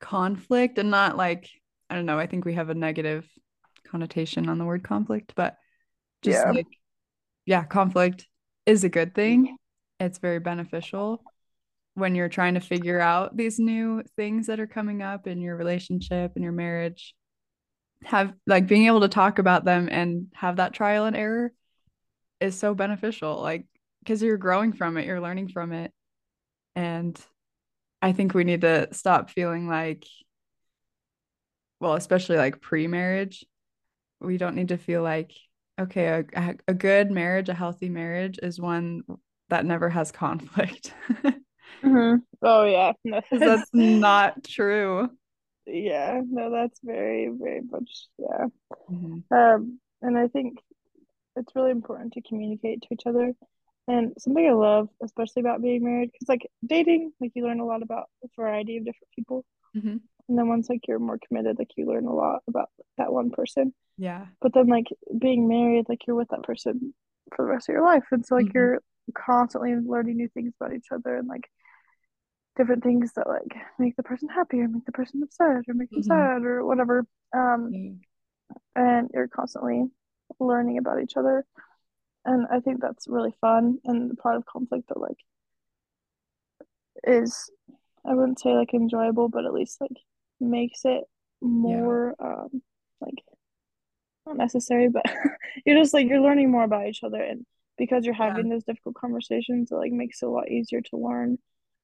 conflict 0.00 0.78
and 0.78 0.90
not 0.90 1.16
like, 1.16 1.48
I 1.88 1.94
don't 1.94 2.06
know, 2.06 2.18
I 2.18 2.26
think 2.26 2.44
we 2.44 2.54
have 2.54 2.70
a 2.70 2.74
negative 2.74 3.28
connotation 3.86 4.48
on 4.48 4.58
the 4.58 4.64
word 4.64 4.82
conflict, 4.84 5.32
but 5.36 5.56
just 6.22 6.44
Yeah. 6.44 6.52
like, 6.52 6.66
yeah, 7.46 7.64
conflict 7.64 8.26
is 8.66 8.84
a 8.84 8.88
good 8.88 9.14
thing. 9.14 9.56
It's 10.00 10.18
very 10.18 10.40
beneficial 10.40 11.22
when 11.94 12.14
you're 12.14 12.28
trying 12.28 12.54
to 12.54 12.60
figure 12.60 13.00
out 13.00 13.36
these 13.36 13.58
new 13.58 14.02
things 14.16 14.48
that 14.48 14.58
are 14.58 14.66
coming 14.66 15.02
up 15.02 15.26
in 15.26 15.40
your 15.40 15.56
relationship 15.56 16.32
and 16.34 16.42
your 16.42 16.52
marriage. 16.52 17.14
Have 18.04 18.34
like 18.46 18.66
being 18.66 18.86
able 18.86 19.00
to 19.00 19.08
talk 19.08 19.38
about 19.38 19.64
them 19.64 19.88
and 19.90 20.26
have 20.34 20.56
that 20.56 20.74
trial 20.74 21.06
and 21.06 21.16
error 21.16 21.52
is 22.40 22.58
so 22.58 22.74
beneficial. 22.74 23.40
Like, 23.40 23.66
because 24.00 24.22
you're 24.22 24.36
growing 24.36 24.72
from 24.72 24.96
it, 24.96 25.06
you're 25.06 25.20
learning 25.20 25.48
from 25.48 25.72
it. 25.72 25.92
And 26.74 27.18
I 28.04 28.12
think 28.12 28.34
we 28.34 28.44
need 28.44 28.60
to 28.60 28.88
stop 28.92 29.30
feeling 29.30 29.66
like, 29.66 30.04
well, 31.80 31.94
especially 31.94 32.36
like 32.36 32.60
pre-marriage, 32.60 33.44
we 34.20 34.38
don't 34.38 34.56
need 34.56 34.68
to 34.68 34.78
feel 34.78 35.02
like, 35.02 35.32
okay, 35.80 36.24
a, 36.36 36.56
a- 36.68 36.74
good 36.74 37.10
marriage, 37.10 37.48
a 37.48 37.54
healthy 37.54 37.88
marriage 37.88 38.38
is 38.42 38.60
one 38.60 39.02
that 39.50 39.66
never 39.66 39.88
has 39.88 40.12
conflict. 40.12 40.92
Mhm. 41.84 42.22
Oh 42.42 42.64
yeah, 42.64 42.92
no, 43.04 43.20
'Cause 43.30 43.40
that's 43.42 43.70
not 43.72 44.44
true. 44.44 45.10
yeah, 45.66 46.20
no, 46.26 46.50
that's 46.50 46.78
very, 46.82 47.28
very 47.28 47.60
much 47.62 48.08
yeah. 48.18 48.46
Mhm. 48.90 49.24
Um, 49.30 49.80
and 50.02 50.18
I 50.18 50.28
think 50.28 50.58
it's 51.36 51.54
really 51.56 51.70
important 51.72 52.14
to 52.14 52.22
communicate 52.22 52.82
to 52.82 52.88
each 52.92 53.06
other. 53.06 53.32
And 53.86 54.12
something 54.18 54.46
I 54.48 54.52
love, 54.52 54.88
especially 55.02 55.40
about 55.40 55.60
being 55.62 55.84
married, 55.84 56.10
because 56.12 56.28
like 56.28 56.46
dating, 56.64 57.12
like 57.20 57.32
you 57.34 57.44
learn 57.44 57.60
a 57.60 57.66
lot 57.66 57.82
about 57.82 58.08
a 58.22 58.28
variety 58.36 58.78
of 58.78 58.84
different 58.84 59.10
people. 59.14 59.44
Mhm. 59.76 60.00
And 60.28 60.38
then 60.38 60.48
once 60.48 60.70
like 60.70 60.88
you're 60.88 60.98
more 60.98 61.18
committed, 61.28 61.58
like 61.58 61.70
you 61.76 61.84
learn 61.86 62.06
a 62.06 62.14
lot 62.14 62.42
about 62.48 62.70
that 62.96 63.12
one 63.12 63.30
person. 63.30 63.74
Yeah. 63.98 64.26
But 64.40 64.54
then 64.54 64.68
like 64.68 64.86
being 65.18 65.46
married, 65.48 65.86
like 65.88 66.06
you're 66.06 66.16
with 66.16 66.28
that 66.30 66.42
person 66.44 66.94
for 67.36 67.44
the 67.44 67.50
rest 67.50 67.68
of 67.68 67.74
your 67.74 67.84
life. 67.84 68.04
And 68.10 68.24
so 68.24 68.36
like 68.36 68.46
Mhm. 68.46 68.54
you're 68.54 68.80
constantly 69.14 69.74
learning 69.76 70.16
new 70.16 70.28
things 70.28 70.54
about 70.58 70.74
each 70.74 70.90
other 70.90 71.16
and 71.16 71.28
like 71.28 71.50
different 72.56 72.82
things 72.82 73.12
that 73.14 73.26
like 73.28 73.54
make 73.78 73.96
the 73.96 74.02
person 74.02 74.28
happy 74.30 74.60
or 74.60 74.68
make 74.68 74.84
the 74.86 74.92
person 74.92 75.22
upset 75.22 75.64
or 75.68 75.74
make 75.74 75.90
them 75.90 76.02
Mhm. 76.02 76.06
sad 76.06 76.42
or 76.44 76.64
whatever. 76.64 77.06
Um, 77.34 77.70
and 78.76 79.10
you're 79.12 79.28
constantly 79.28 79.84
learning 80.40 80.78
about 80.78 81.02
each 81.02 81.16
other. 81.16 81.44
And 82.24 82.46
I 82.50 82.60
think 82.60 82.80
that's 82.80 83.06
really 83.08 83.34
fun 83.40 83.78
and 83.84 84.10
the 84.10 84.16
part 84.16 84.36
of 84.36 84.46
conflict 84.46 84.88
that 84.88 85.00
like 85.00 85.18
is 87.04 87.50
I 88.06 88.14
wouldn't 88.14 88.40
say 88.40 88.54
like 88.54 88.74
enjoyable, 88.74 89.28
but 89.28 89.44
at 89.44 89.52
least 89.54 89.80
like 89.80 89.96
makes 90.40 90.80
it 90.84 91.04
more 91.40 92.14
um 92.18 92.62
like 93.00 93.14
not 94.26 94.36
necessary, 94.36 94.88
but 94.88 95.04
you're 95.66 95.78
just 95.80 95.94
like 95.94 96.06
you're 96.08 96.20
learning 96.20 96.50
more 96.50 96.64
about 96.64 96.86
each 96.86 97.02
other 97.04 97.22
and 97.22 97.44
because 97.76 98.04
you're 98.04 98.14
having 98.14 98.48
those 98.48 98.64
difficult 98.64 98.94
conversations, 98.94 99.72
it 99.72 99.74
like 99.74 99.92
makes 99.92 100.22
it 100.22 100.26
a 100.26 100.30
lot 100.30 100.48
easier 100.48 100.80
to 100.80 100.96
learn 100.96 101.38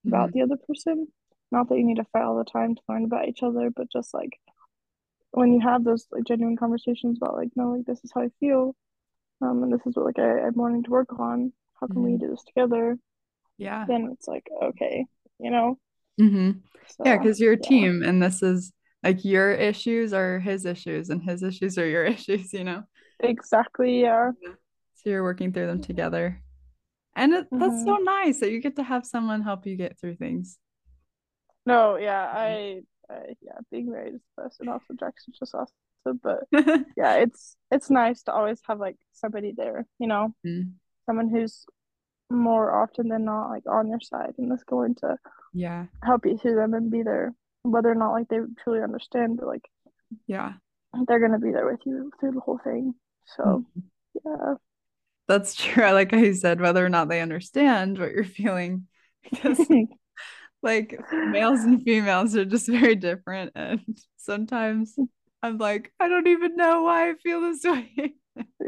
about 0.07 0.31
Mhm. 0.31 0.35
the 0.35 0.43
other 0.43 0.57
person. 0.57 1.09
Not 1.51 1.69
that 1.69 1.79
you 1.79 1.85
need 1.85 1.97
to 1.97 2.05
fight 2.13 2.23
all 2.23 2.37
the 2.39 2.45
time 2.45 2.77
to 2.77 2.83
learn 2.89 3.05
about 3.05 3.29
each 3.29 3.43
other, 3.43 3.71
but 3.71 3.91
just 3.91 4.15
like 4.15 4.39
when 5.33 5.53
you 5.53 5.61
have 5.61 5.85
those 5.85 6.07
like 6.13 6.25
genuine 6.25 6.57
conversations 6.57 7.19
about 7.19 7.37
like, 7.37 7.51
no, 7.57 7.73
like 7.73 7.87
this 7.87 8.03
is 8.05 8.13
how 8.15 8.23
I 8.23 8.29
feel, 8.41 8.75
um, 9.41 9.63
and 9.63 9.73
this 9.73 9.81
is 9.87 9.97
what 9.97 10.07
like 10.07 10.19
I, 10.19 10.41
I'm 10.47 10.55
wanting 10.55 10.83
to 10.85 10.91
work 10.91 11.19
on. 11.19 11.53
How 11.81 11.87
can 11.89 12.03
we 12.03 12.17
Mhm. 12.17 12.19
do 12.19 12.29
this 12.31 12.45
together? 12.45 12.99
Yeah. 13.59 13.89
Then 13.89 14.11
it's 14.13 14.29
like, 14.29 14.47
okay, 14.63 15.07
you 15.41 15.51
know? 15.51 15.79
hmm 16.19 16.51
So 16.87 17.05
Yeah, 17.05 17.17
because 17.17 17.41
you're 17.41 17.55
a 17.55 17.61
yeah. 17.61 17.61
team 17.61 18.03
and 18.03 18.23
this 18.23 18.43
is 18.43 18.73
like 19.03 19.25
your 19.25 19.53
issues 19.53 20.13
are 20.13 20.39
his 20.39 20.67
issues 20.67 21.09
and 21.11 21.23
his 21.23 21.43
issues 21.43 21.79
are 21.79 21.87
your 21.87 22.05
issues, 22.15 22.53
you 22.53 22.65
know? 22.65 22.85
Exactly, 23.21 24.01
yeah. 24.03 24.33
So 24.95 25.11
you're 25.11 25.23
working 25.23 25.53
through 25.53 25.67
them 25.67 25.81
together. 25.81 26.43
And 27.17 27.33
it, 27.35 27.49
that's 27.59 27.85
so 27.85 27.93
Mhm. 27.93 28.05
nice 28.05 28.41
that 28.41 28.51
you 28.53 28.61
get 28.61 28.77
to 28.77 28.83
have 28.85 29.07
someone 29.07 29.43
help 29.43 29.67
you 29.67 29.77
get 29.77 29.99
through 30.01 30.17
things. 30.17 30.59
No, 31.67 31.97
yeah, 31.97 32.23
I, 32.35 32.83
I 33.11 33.35
yeah, 33.43 33.59
being 33.71 33.91
married 33.91 34.15
is 34.15 34.21
the 34.37 34.43
best 34.45 34.61
and 34.61 34.69
also 34.71 34.95
Jackson's 34.99 35.39
just 35.39 35.55
awesome. 35.55 35.75
But 36.05 36.45
yeah, 36.97 37.17
it's 37.17 37.57
it's 37.71 37.91
nice 37.91 38.23
to 38.25 38.33
always 38.33 38.61
have 38.69 38.79
like 38.81 38.97
somebody 39.13 39.53
there, 39.57 39.87
you 39.99 40.07
know, 40.07 40.35
Mm, 40.45 40.81
someone 41.07 41.29
who's 41.29 41.67
more 42.31 42.83
often 42.83 43.09
than 43.09 43.25
not 43.25 43.51
like 43.51 43.65
on 43.69 43.89
your 43.89 44.01
side 44.01 44.35
and 44.39 44.53
is 44.53 44.65
going 44.65 44.95
to 44.97 45.17
Yeah. 45.53 45.87
help 46.05 46.27
you 46.27 46.39
through 46.39 46.57
them 46.57 46.75
and 46.75 46.91
be 46.91 47.03
there 47.03 47.35
whether 47.63 47.91
or 47.91 47.95
not 47.97 48.13
like 48.13 48.29
they 48.29 48.39
truly 48.65 48.83
understand, 48.83 49.39
but 49.39 49.47
like 49.49 49.69
Yeah. 50.27 50.55
they're 51.07 51.21
gonna 51.21 51.39
be 51.39 51.53
there 51.53 51.67
with 51.71 51.81
you 51.87 52.11
through 52.21 52.33
the 52.33 52.41
whole 52.41 52.59
thing. 52.63 52.95
So 53.37 53.65
Mhm. 53.75 53.91
yeah. 54.25 54.55
That's 55.29 55.55
true. 55.55 55.85
I 55.85 55.93
Like 55.93 56.13
I 56.13 56.33
said, 56.33 56.61
whether 56.61 56.85
or 56.85 56.89
not 56.89 57.09
they 57.09 57.21
understand 57.21 57.99
what 57.99 58.13
you're 58.13 58.25
feeling, 58.25 58.87
because 59.23 59.69
like 60.63 61.01
males 61.25 61.65
and 61.65 61.83
females 61.83 62.37
are 62.37 62.45
just 62.45 62.69
very 62.69 62.97
different. 62.97 63.53
And 63.55 63.99
sometimes 64.17 64.99
I'm 65.43 65.59
like, 65.59 65.93
I 66.01 66.09
don't 66.09 66.27
even 66.29 66.57
know 66.57 66.83
why 66.83 67.11
I 67.11 67.15
feel 67.15 67.41
this 67.41 67.65
way. 67.65 68.15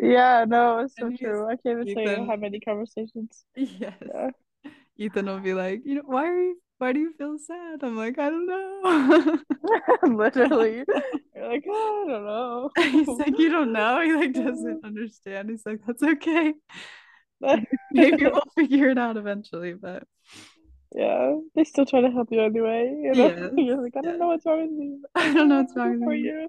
Yeah, 0.00 0.44
no, 0.48 0.80
it's 0.80 0.96
so 0.98 1.10
true. 1.10 1.46
I 1.48 1.56
can't 1.56 1.80
even 1.80 1.88
tell 1.88 2.02
you 2.04 2.24
how 2.26 2.36
Ethan, 2.36 2.36
many 2.36 2.60
conversations. 2.60 3.44
yes. 3.56 3.94
Yeah. 4.00 4.30
Ethan 4.96 5.26
will 5.26 5.40
be 5.40 5.54
like, 5.54 5.82
you 5.84 5.96
know, 5.96 6.02
why 6.04 6.28
are 6.28 6.40
you 6.42 6.56
why 6.78 6.92
do 6.92 6.98
you 6.98 7.12
feel 7.12 7.38
sad? 7.38 7.84
I'm 7.84 7.96
like, 7.96 8.18
I 8.18 8.28
don't 8.28 8.46
know. 8.46 9.38
Literally. 10.16 10.82
You're 11.36 11.48
like, 11.48 11.64
oh, 11.68 12.04
I 12.08 12.10
don't 12.10 12.24
know. 12.26 12.70
He's 12.90 13.18
like, 13.18 13.38
you 13.38 13.50
don't 13.50 13.72
know. 13.72 14.00
He 14.02 14.12
like 14.12 14.32
doesn't 14.32 14.84
understand. 14.84 15.50
He's 15.50 15.64
like, 15.64 15.78
that's 15.86 16.02
okay. 16.02 16.54
Maybe 17.92 18.24
we'll 18.24 18.42
figure 18.56 18.88
it 18.90 18.98
out 18.98 19.16
eventually, 19.16 19.74
but 19.74 20.02
Yeah, 20.94 21.36
they 21.54 21.64
still 21.64 21.86
try 21.86 22.02
to 22.02 22.10
help 22.10 22.28
you 22.30 22.40
anyway, 22.40 22.94
you 23.02 23.14
know? 23.14 23.28
yes, 23.28 23.52
You're 23.56 23.82
like, 23.82 23.94
I 23.96 24.02
don't 24.02 24.18
know 24.18 24.26
what's 24.28 24.44
wrong 24.44 24.62
with 24.62 24.70
me. 24.70 24.98
I 25.14 25.32
don't 25.32 25.48
know 25.48 25.62
what's 25.62 25.76
wrong 25.76 26.00
with 26.00 26.18
you. 26.18 26.48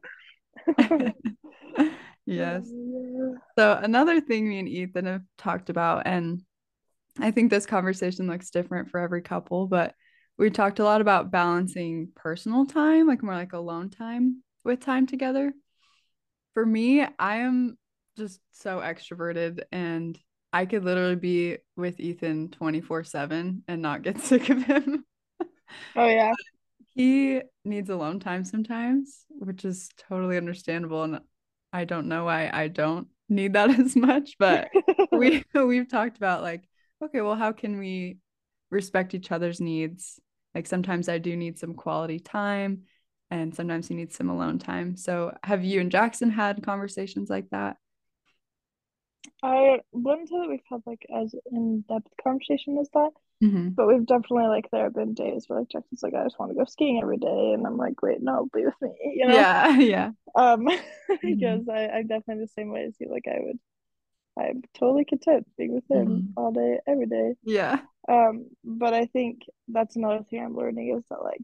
Yes. 2.26 2.64
Yeah. 2.72 3.34
So 3.58 3.80
another 3.82 4.22
thing 4.22 4.48
me 4.48 4.60
and 4.60 4.70
Ethan 4.70 5.06
have 5.06 5.24
talked 5.38 5.70
about, 5.70 6.04
and 6.08 6.42
I 7.20 7.32
think 7.32 7.50
this 7.50 7.66
conversation 7.66 8.28
looks 8.28 8.50
different 8.50 8.90
for 8.90 9.00
every 9.00 9.22
couple, 9.22 9.68
but 9.68 9.94
we 10.38 10.50
talked 10.50 10.80
a 10.80 10.84
lot 10.84 11.02
about 11.02 11.32
balancing 11.32 12.10
personal 12.16 12.66
time, 12.66 13.08
like 13.08 13.22
more 13.22 13.36
like 13.36 13.54
alone 13.54 13.90
time 13.90 14.42
with 14.64 14.80
time 14.80 15.06
together. 15.06 15.54
For 16.54 16.66
me, 16.66 17.06
I 17.20 17.38
am 17.38 17.78
just 18.18 18.40
so 18.52 18.80
extroverted 18.80 19.64
and 19.72 20.18
I 20.54 20.68
could 20.68 20.84
literally 20.84 21.16
be 21.16 21.58
with 21.76 22.00
Ethan 22.00 22.50
24/7 22.50 23.64
and 23.68 23.82
not 23.82 24.04
get 24.04 24.20
sick 24.22 24.50
of 24.50 24.64
him. 24.64 25.04
Oh 25.96 26.08
yeah. 26.08 26.34
He 26.96 27.42
needs 27.66 27.90
alone 27.90 28.20
time 28.20 28.46
sometimes, 28.46 29.26
which 29.30 29.66
is 29.66 29.90
totally 29.98 30.38
understandable. 30.38 31.04
And 31.04 31.20
I 31.74 31.86
don't 31.86 32.08
know 32.08 32.26
why 32.26 32.52
I 32.54 32.68
don't 32.68 33.08
need 33.30 33.54
that 33.54 33.72
as 33.80 33.96
much, 33.96 34.36
but 34.38 34.70
we 35.12 35.44
we've 35.56 35.90
talked 35.90 36.18
about 36.18 36.44
like, 36.44 36.70
okay, 37.04 37.22
well, 37.22 37.36
how 37.36 37.52
can 37.52 37.80
we 37.80 38.18
respect 38.70 39.16
each 39.16 39.32
other's 39.32 39.60
needs? 39.60 40.20
Like 40.54 40.68
sometimes 40.68 41.10
I 41.10 41.18
do 41.18 41.36
need 41.36 41.58
some 41.58 41.74
quality 41.74 42.20
time 42.20 42.84
and 43.32 43.56
sometimes 43.56 43.88
he 43.88 43.96
needs 43.96 44.16
some 44.16 44.30
alone 44.30 44.60
time. 44.60 44.96
So 44.96 45.36
have 45.44 45.64
you 45.64 45.82
and 45.82 45.90
Jackson 45.90 46.30
had 46.30 46.64
conversations 46.64 47.28
like 47.28 47.50
that? 47.50 47.78
I 49.44 49.80
wouldn't 49.92 50.30
say 50.30 50.39
that 50.39 50.50
we've 50.50 50.62
had 50.70 50.82
like 50.86 51.06
as 51.13 51.36
in-depth 51.51 52.12
conversation 52.24 52.77
as 52.80 52.89
that, 52.94 53.12
hmm 53.42 53.77
but 53.77 53.88
we've 53.88 54.06
definitely 54.06 54.48
like 54.48 54.70
there 54.72 54.86
have 54.86 54.96
been 54.96 55.13
days 55.15 55.46
where 55.48 55.60
like 55.60 55.70
Jackson's 55.70 56.03
like, 56.03 56.13
I 56.15 56.24
just 56.25 56.39
want 56.39 56.51
to 56.51 56.58
go 56.58 56.65
skiing 56.65 57.01
every 57.01 57.18
day, 57.18 57.53
and 57.53 57.65
I'm 57.68 57.77
like, 57.77 58.01
wait, 58.01 58.22
no, 58.22 58.50
be 58.53 58.65
with 58.65 58.82
me, 58.82 58.92
you 59.18 59.27
know? 59.27 59.46
Yeah, 59.46 59.77
yeah. 59.80 60.12
Um, 60.36 60.68
because 61.24 61.68
I 61.70 61.88
I'm 61.89 62.08
definitely 62.08 62.46
the 62.46 62.50
same 62.50 62.72
way 62.72 62.84
as 62.86 62.96
you. 63.00 63.10
Like 63.10 63.25
I 63.27 63.39
would, 63.42 63.60
I'm 64.39 64.63
totally 64.75 65.06
content 65.06 65.48
being 65.58 65.74
with 65.75 65.89
him 65.89 66.24
hmm 66.24 66.38
all 66.38 66.51
day, 66.51 66.80
every 66.88 67.08
day. 67.08 67.36
Yeah. 67.44 67.82
Um, 68.10 68.48
but 68.65 68.94
I 68.94 69.06
think 69.08 69.44
that's 69.70 69.96
another 69.98 70.24
thing 70.30 70.44
I'm 70.44 70.56
learning 70.58 70.96
is 70.98 71.06
that 71.10 71.24
like 71.24 71.42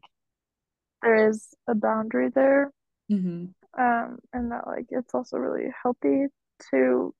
there 1.02 1.28
is 1.28 1.54
a 1.68 1.74
boundary 1.74 2.30
there, 2.30 2.72
hmm 3.10 3.54
um, 3.78 4.18
and 4.32 4.50
that 4.52 4.66
like 4.66 4.86
it's 4.90 5.14
also 5.14 5.36
really 5.36 5.70
healthy 5.82 6.26
to 6.70 7.14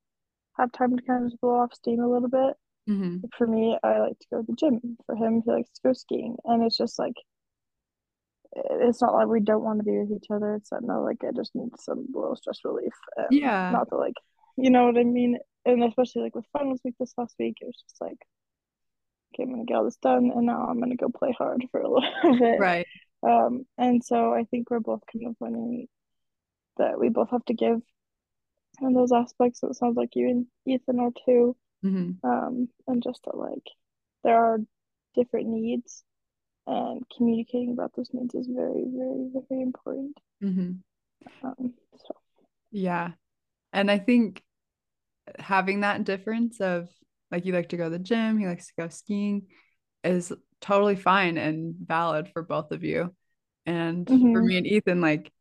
have 0.61 0.73
time 0.73 0.97
to 0.97 1.03
kind 1.03 1.25
of 1.25 1.31
just 1.33 1.41
blow 1.41 1.61
off 1.61 1.75
steam 1.75 2.01
a 2.01 2.09
little 2.09 2.29
bit. 2.29 2.57
hmm 2.87 3.25
For 3.37 3.47
me, 3.47 3.79
I 3.83 4.01
like 4.01 4.19
to 4.21 4.27
go 4.31 4.41
to 4.43 4.47
the 4.47 4.55
gym. 4.55 4.99
For 5.07 5.17
him, 5.17 5.43
he 5.45 5.51
likes 5.51 5.71
to 5.71 5.83
go 5.85 5.93
skiing, 5.95 6.37
and 6.45 6.65
it's 6.65 6.77
just 6.77 6.99
like 6.99 7.17
it's 8.53 9.01
not 9.01 9.15
like 9.15 9.29
we 9.29 9.41
don't 9.41 9.63
want 9.63 9.79
to 9.79 9.85
be 9.85 9.97
with 9.99 10.13
each 10.13 10.31
other. 10.31 10.55
It's 10.55 10.71
that 10.71 10.83
no, 10.83 11.03
like 11.03 11.23
I 11.25 11.31
just 11.35 11.55
need 11.55 11.71
some 11.79 12.07
little 12.13 12.37
stress 12.37 12.59
relief, 12.65 12.93
and 13.17 13.43
Yeah. 13.43 13.67
not 13.69 13.89
to 13.91 13.97
like, 13.97 14.15
you 14.57 14.71
know 14.71 14.87
what 14.87 14.99
I 14.99 15.05
mean. 15.05 15.39
And 15.65 15.85
especially 15.85 16.23
like 16.23 16.35
with 16.35 16.47
finals 16.53 16.81
week 16.85 16.95
this 16.99 17.15
last 17.17 17.35
week, 17.39 17.59
it 17.61 17.67
was 17.67 17.77
just 17.87 18.01
like, 18.01 18.19
okay, 19.35 19.43
I'm 19.45 19.51
gonna 19.51 19.65
get 19.65 19.77
all 19.77 19.85
this 19.85 19.97
done, 19.97 20.31
and 20.35 20.47
now 20.47 20.67
I'm 20.67 20.81
gonna 20.81 20.97
go 20.97 21.09
play 21.09 21.33
hard 21.37 21.65
for 21.71 21.81
a 21.81 21.89
little 21.91 22.39
bit. 22.39 22.59
Right. 22.59 22.87
Um, 23.23 23.67
and 23.79 24.05
so 24.05 24.35
I 24.35 24.45
think 24.45 24.71
we're 24.71 24.81
both 24.81 25.03
kind 25.13 25.27
of 25.29 25.37
learning 25.41 25.89
that 26.79 26.99
we 27.01 27.09
both 27.11 27.31
have 27.31 27.45
to 27.47 27.55
give 27.55 27.81
in 28.83 28.95
those 28.95 29.13
aspects. 29.13 29.63
It 29.63 29.75
sounds 29.77 29.97
like 29.97 30.17
you 30.17 30.29
and 30.29 30.47
Ethan 30.67 31.01
are 31.01 31.13
too. 31.27 31.57
hmm 31.83 32.23
Um, 32.25 32.69
and 32.87 33.03
just 33.03 33.25
that 33.25 33.37
like 33.37 33.67
there 34.25 34.37
are 34.37 34.59
different 35.15 35.49
needs 35.49 36.05
and 36.67 37.05
communicating 37.17 37.73
about 37.73 37.95
those 37.97 38.11
needs 38.13 38.35
is 38.35 38.47
very, 38.49 38.85
very, 38.87 39.31
very 39.49 39.63
important. 39.63 40.19
hmm 40.41 40.83
Um, 41.43 41.75
so 42.07 42.15
Yeah. 42.71 43.13
And 43.73 43.91
I 43.91 43.99
think 43.99 44.43
having 45.39 45.81
that 45.81 46.05
difference 46.05 46.61
of 46.61 46.89
like 47.31 47.45
you 47.45 47.53
like 47.53 47.71
to 47.71 47.77
go 47.77 47.85
to 47.85 47.91
the 47.91 47.99
gym, 47.99 48.39
he 48.39 48.47
likes 48.47 48.69
to 48.69 48.73
go 48.79 48.89
skiing 48.89 49.47
is 50.05 50.33
totally 50.61 50.97
fine 50.97 51.39
and 51.39 51.75
valid 51.77 52.31
for 52.33 52.43
both 52.43 52.73
of 52.73 52.85
you. 52.85 53.15
And 53.67 54.11
for 54.33 54.43
hmm 54.43 54.45
me 54.45 54.57
and 54.59 54.67
Ethan, 54.67 55.01
like 55.01 55.33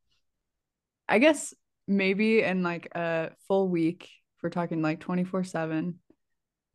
I 1.08 1.20
guess 1.20 1.54
maybe 1.90 2.42
in 2.42 2.64
like 2.64 2.88
a 2.96 3.32
full 3.48 3.68
week, 3.68 4.04
if 4.04 4.44
we're 4.44 4.50
talking 4.50 4.82
like 4.82 5.00
24/7, 5.00 5.96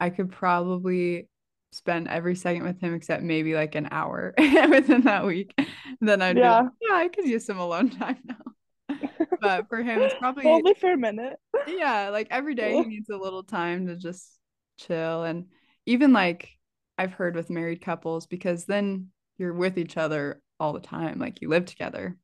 I 0.01 0.11
could 0.11 0.31
probably 0.31 1.29
spend 1.73 2.09
every 2.09 2.37
second 2.37 2.65
with 2.65 2.81
him 2.81 2.95
except 2.95 3.23
maybe 3.23 3.55
like 3.55 3.75
an 3.75 3.89
hour 3.91 4.35
within 4.39 5.03
that 5.03 5.25
week. 5.25 5.55
then 6.01 6.23
I'd 6.23 6.35
be 6.35 6.43
like, 6.43 6.65
yeah, 6.81 6.89
yeah, 6.89 6.97
I 6.97 7.09
could 7.09 7.27
use 7.27 7.47
some 7.47 7.59
alone 7.59 7.91
time 7.99 8.19
now. 8.25 8.99
But 9.41 9.69
for 9.69 9.83
him, 9.83 10.01
it's 10.03 10.15
probably 10.19 10.47
only 10.47 10.75
for 10.75 10.93
a 10.93 10.97
minute. 10.97 11.37
yeah, 11.67 12.11
like 12.11 12.29
every 12.31 12.55
day 12.55 12.75
he 12.75 12.85
needs 12.85 13.09
a 13.11 13.17
little 13.17 13.43
time 13.43 13.87
to 13.87 13.97
just 13.97 14.39
chill. 14.79 15.25
And 15.25 15.47
even 15.87 16.13
like 16.13 16.51
I've 16.99 17.13
heard 17.13 17.35
with 17.35 17.51
married 17.51 17.81
couples, 17.81 18.27
because 18.27 18.67
then 18.67 19.09
you're 19.37 19.55
with 19.55 19.79
each 19.79 19.97
other 19.97 20.41
all 20.61 20.73
the 20.73 20.81
time, 20.81 21.19
like 21.19 21.41
you 21.41 21.49
live 21.49 21.65
together. 21.65 22.17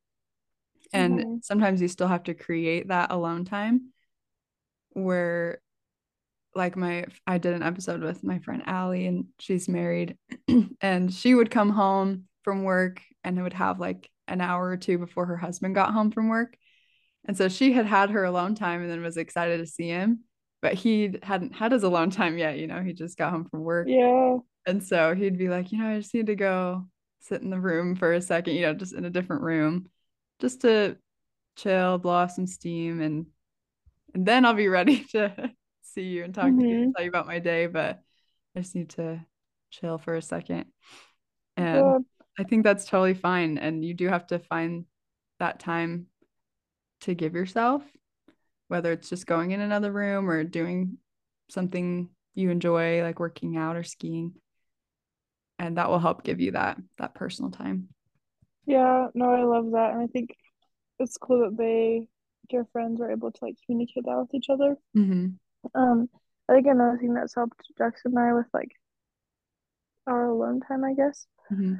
And 0.92 1.26
hmm 1.26 1.40
sometimes 1.40 1.80
you 1.80 1.88
still 1.88 2.08
have 2.08 2.24
to 2.24 2.34
create 2.34 2.88
that 2.88 3.10
alone 3.12 3.44
time 3.44 3.92
where 4.90 5.60
like 6.54 6.76
my 6.76 7.06
I 7.26 7.38
did 7.38 7.54
an 7.54 7.62
episode 7.62 8.02
with 8.02 8.24
my 8.24 8.38
friend 8.40 8.62
Allie 8.66 9.06
and 9.06 9.26
she's 9.38 9.68
married 9.68 10.16
and 10.80 11.12
she 11.12 11.34
would 11.34 11.50
come 11.50 11.70
home 11.70 12.24
from 12.42 12.64
work 12.64 13.02
and 13.24 13.38
it 13.38 13.42
would 13.42 13.52
have 13.54 13.78
like 13.80 14.10
an 14.28 14.40
hour 14.40 14.68
or 14.68 14.76
two 14.76 14.98
before 14.98 15.26
her 15.26 15.36
husband 15.36 15.74
got 15.74 15.92
home 15.92 16.10
from 16.10 16.28
work. 16.28 16.56
And 17.26 17.36
so 17.36 17.48
she 17.48 17.72
had 17.72 17.86
had 17.86 18.10
her 18.10 18.24
alone 18.24 18.54
time 18.54 18.82
and 18.82 18.90
then 18.90 19.02
was 19.02 19.16
excited 19.16 19.58
to 19.58 19.66
see 19.66 19.88
him, 19.88 20.20
but 20.62 20.74
he 20.74 21.14
hadn't 21.22 21.54
had 21.54 21.72
his 21.72 21.82
alone 21.84 22.10
time 22.10 22.38
yet, 22.38 22.58
you 22.58 22.66
know, 22.66 22.82
he 22.82 22.92
just 22.94 23.18
got 23.18 23.32
home 23.32 23.46
from 23.50 23.62
work. 23.62 23.94
Yeah. 23.94 24.38
And 24.66 24.82
so 24.82 25.14
he'd 25.14 25.38
be 25.38 25.48
like, 25.48 25.72
you 25.72 25.78
know, 25.78 25.88
I 25.88 25.98
just 26.00 26.14
need 26.14 26.26
to 26.26 26.36
go 26.36 26.86
sit 27.20 27.42
in 27.42 27.50
the 27.50 27.60
room 27.60 27.96
for 27.96 28.12
a 28.12 28.22
second, 28.22 28.54
you 28.56 28.62
know, 28.62 28.74
just 28.74 28.94
in 28.94 29.04
a 29.04 29.10
different 29.10 29.42
room, 29.42 29.88
just 30.40 30.62
to 30.62 30.96
chill, 31.56 31.98
blow 31.98 32.12
off 32.12 32.32
some 32.32 32.46
steam 32.46 33.00
and 33.00 33.26
and 34.14 34.26
then 34.26 34.44
I'll 34.44 34.54
be 34.54 34.68
ready 34.68 35.04
to 35.12 35.52
see 35.82 36.02
you 36.04 36.24
and 36.24 36.34
talk 36.34 36.58
to 36.58 36.64
you 36.68 36.76
and 36.82 36.88
hmm 36.88 36.92
tell 36.94 37.04
you 37.04 37.10
about 37.10 37.26
my 37.26 37.38
day, 37.38 37.66
but 37.66 38.00
I 38.56 38.60
just 38.60 38.74
need 38.74 38.90
to 38.90 39.24
chill 39.70 39.98
for 39.98 40.16
a 40.16 40.22
second. 40.22 40.66
And 41.56 41.94
Yeah. 41.94 41.98
I 42.38 42.44
think 42.44 42.64
that's 42.64 42.86
totally 42.86 43.14
fine. 43.14 43.58
And 43.58 43.84
you 43.84 43.94
do 43.94 44.08
have 44.08 44.26
to 44.28 44.38
find 44.38 44.86
that 45.38 45.60
time 45.60 46.06
to 47.02 47.14
give 47.14 47.34
yourself, 47.34 47.82
whether 48.68 48.92
it's 48.92 49.08
just 49.08 49.26
going 49.26 49.52
in 49.52 49.60
another 49.60 49.92
room 49.92 50.28
or 50.30 50.44
doing 50.44 50.98
something 51.50 52.10
you 52.34 52.50
enjoy, 52.50 53.02
like 53.02 53.20
working 53.20 53.56
out 53.56 53.76
or 53.76 53.82
skiing. 53.82 54.34
And 55.58 55.76
that 55.76 55.90
will 55.90 55.98
help 55.98 56.24
give 56.24 56.40
you 56.40 56.52
that 56.52 56.78
that 56.98 57.14
personal 57.14 57.50
time. 57.50 57.88
Yeah. 58.66 59.08
No, 59.14 59.30
I 59.30 59.42
love 59.44 59.72
that, 59.72 59.92
and 59.92 60.02
I 60.02 60.06
think 60.06 60.30
it's 60.98 61.16
cool 61.16 61.40
that 61.40 61.56
they, 61.56 62.06
your 62.50 62.66
friends, 62.72 63.00
were 63.00 63.10
able 63.10 63.32
to 63.32 63.38
like 63.44 63.56
communicate 63.66 64.04
that 64.04 64.18
with 64.18 64.34
each 64.34 64.50
other. 64.50 64.76
Mm-hmm. 64.96 65.28
Um, 65.80 66.08
I 66.48 66.54
think 66.54 66.66
another 66.66 66.98
thing 66.98 67.14
that's 67.14 67.34
helped 67.34 67.60
Jackson 67.78 68.12
and 68.16 68.18
I 68.18 68.32
with 68.34 68.46
like 68.52 68.72
our 70.06 70.26
alone 70.26 70.60
time, 70.60 70.84
I 70.84 70.94
guess. 70.94 71.26
Mm-hmm. 71.52 71.74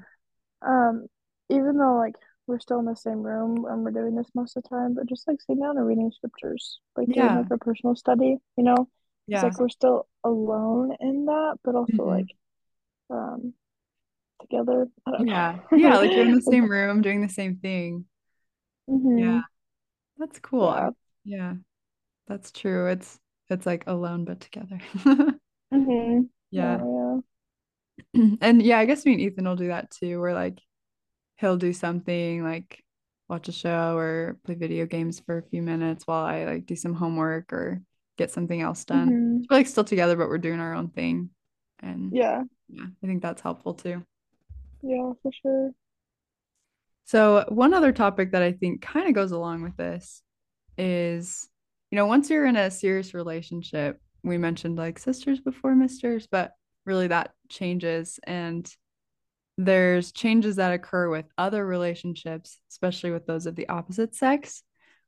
Um, 0.69 1.07
even 1.49 1.77
though 1.79 1.97
like 1.97 2.15
we're 2.47 2.61
still 2.61 2.79
in 2.79 2.85
the 2.85 2.95
same 2.97 3.23
room 3.23 3.65
and 3.69 3.83
we're 3.85 3.91
doing 3.91 4.15
this 4.15 4.29
most 4.35 4.57
of 4.57 4.63
the 4.63 4.69
time, 4.69 4.95
but 4.95 5.09
just 5.09 5.27
like 5.27 5.41
sitting 5.41 5.63
down 5.63 5.77
and 5.77 5.87
reading 5.87 6.11
scriptures, 6.15 6.81
like 6.97 7.07
doing 7.09 7.19
Yeah. 7.19 7.39
like 7.39 7.51
our 7.51 7.59
personal 7.59 7.97
study, 7.97 8.37
you 8.57 8.65
know, 8.65 8.89
it's 9.29 9.43
like 9.43 9.59
we're 9.61 9.69
still 9.69 10.07
alone 10.25 10.97
in 11.01 11.25
that, 11.27 11.57
but 11.65 11.75
also 11.75 11.93
Mm-hmm. 11.93 12.03
like 12.11 12.27
um 13.11 13.55
together. 14.41 14.89
Yeah. 15.17 15.59
Yeah, 15.75 15.99
like 15.99 16.15
you're 16.15 16.25
in 16.25 16.33
the 16.33 16.43
same 16.43 16.69
room 16.71 17.03
doing 17.03 17.21
the 17.23 17.29
same 17.29 17.57
thing. 17.59 18.07
Yeah, 19.15 19.41
hmm 19.41 19.45
that's 20.19 20.41
cool. 20.41 20.75
Yeah. 20.75 20.91
yeah, 21.25 21.55
that's 22.29 22.53
true. 22.53 22.89
It's 22.89 23.21
it's 23.51 23.67
like 23.67 23.87
alone 23.89 24.25
but 24.25 24.41
together. 24.41 24.81
hmm 25.71 26.29
Yeah. 26.51 26.83
Oh 26.83 27.23
And 28.41 28.63
yeah, 28.63 28.79
I 28.79 28.85
guess 28.87 29.05
me 29.05 29.13
and 29.13 29.21
Ethan 29.21 29.45
will 29.45 29.57
do 29.57 29.69
that 29.69 29.91
too, 29.91 30.21
where 30.21 30.35
like 30.35 30.61
he'll 31.39 31.57
do 31.57 31.73
something 31.73 32.45
like 32.45 32.85
watch 33.29 33.49
a 33.49 33.53
show 33.53 33.97
or 33.99 34.39
play 34.45 34.55
video 34.57 34.87
games 34.87 35.21
for 35.21 35.39
a 35.39 35.43
few 35.43 35.63
minutes 35.63 36.07
while 36.07 36.25
I 36.25 36.45
like 36.47 36.67
do 36.67 36.77
some 36.77 36.95
homework 36.95 37.53
or 37.53 37.83
get 38.19 38.31
something 38.33 38.61
else 38.61 38.85
yeah. 38.91 38.99
done. 38.99 39.11
hmm 39.11 39.43
We're 39.51 39.59
like 39.59 39.67
still 39.69 39.85
together, 39.85 40.17
but 40.17 40.29
we're 40.29 40.39
doing 40.39 40.61
our 40.61 40.75
own 40.75 40.91
thing. 40.91 41.31
And 41.81 42.19
Yeah. 42.19 42.45
yeah, 42.69 42.87
I 43.03 43.07
think 43.07 43.23
that's 43.23 43.43
helpful 43.43 43.75
too. 43.75 44.05
Yeah, 44.83 45.13
for 45.23 45.33
sure. 45.33 45.73
So, 47.05 47.45
one 47.49 47.75
other 47.75 47.93
topic 47.93 48.33
that 48.33 48.43
I 48.43 48.53
think 48.53 48.83
kind 48.83 49.09
of 49.09 49.15
goes 49.15 49.33
along 49.33 49.63
with 49.63 49.77
this 49.77 50.23
is, 50.79 51.49
you 51.91 51.97
know, 51.97 52.07
once 52.07 52.31
you're 52.31 52.47
in 52.47 52.57
a 52.57 52.71
serious 52.71 53.15
relationship, 53.15 54.01
we 54.23 54.39
mentioned 54.39 54.77
like 54.77 54.99
sisters 54.99 55.41
before 55.41 55.75
misters, 55.75 56.29
but 56.31 56.53
really 56.87 57.09
that 57.09 57.33
changes. 57.49 58.21
And 58.25 58.73
there's 59.59 60.13
changes 60.13 60.57
that 60.57 60.73
occur 60.73 61.11
with 61.11 61.27
other 61.37 61.67
relationships, 61.67 62.59
especially 62.71 63.11
with 63.11 63.27
those 63.27 63.47
of 63.47 63.57
the 63.57 63.69
opposite 63.69 64.15
sex 64.15 64.63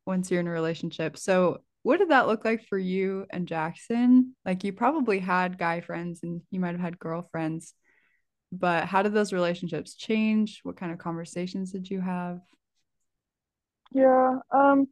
once 0.06 0.30
you're 0.30 0.40
in 0.40 0.48
a 0.48 0.50
relationship. 0.50 1.16
So, 1.16 1.62
what 1.84 1.98
did 1.98 2.10
that 2.10 2.26
look 2.28 2.44
like 2.44 2.64
for 2.68 2.78
you 2.78 3.26
and 3.30 3.46
Jackson? 3.48 4.34
Like, 4.44 4.64
you 4.64 4.72
probably 4.72 5.20
had 5.20 5.58
guy 5.58 5.80
friends 5.80 6.20
and 6.22 6.42
you 6.50 6.60
might 6.60 6.72
have 6.72 6.80
had 6.80 6.98
girlfriends, 6.98 7.74
but 8.52 8.86
how 8.86 9.02
did 9.02 9.14
those 9.14 9.32
relationships 9.34 9.94
change? 9.94 10.60
What 10.64 10.76
kind 10.78 10.92
of 10.92 10.98
conversations 10.98 11.72
did 11.72 11.90
you 11.90 12.00
have? 12.02 12.40
Yeah. 13.92 14.38
Um, 14.50 14.88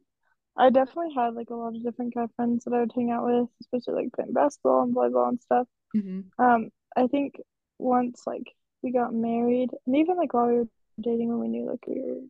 I 0.57 0.69
definitely 0.69 1.13
had 1.15 1.35
like 1.35 1.49
a 1.49 1.55
lot 1.55 1.75
of 1.75 1.83
different 1.83 2.13
guy 2.13 2.27
friends 2.35 2.65
that 2.65 2.73
I 2.73 2.81
would 2.81 2.93
hang 2.95 3.11
out 3.11 3.25
with, 3.25 3.49
especially 3.61 4.03
like 4.03 4.13
playing 4.13 4.33
basketball 4.33 4.83
and 4.83 4.95
volleyball 4.95 5.29
and 5.29 5.41
stuff. 5.41 5.67
hmm 5.93 6.31
Um, 6.39 6.69
I 6.97 7.07
think 7.07 7.35
once 7.79 8.23
like 8.27 8.53
we 8.83 8.91
got 8.91 9.13
married, 9.13 9.71
and 9.87 9.97
even 9.97 10.17
like 10.17 10.33
while 10.33 10.47
we 10.47 10.55
were 10.59 10.69
dating, 11.01 11.29
when 11.29 11.39
we 11.39 11.49
knew 11.49 11.69
like 11.69 11.85
we 11.87 12.01
were 12.01 12.21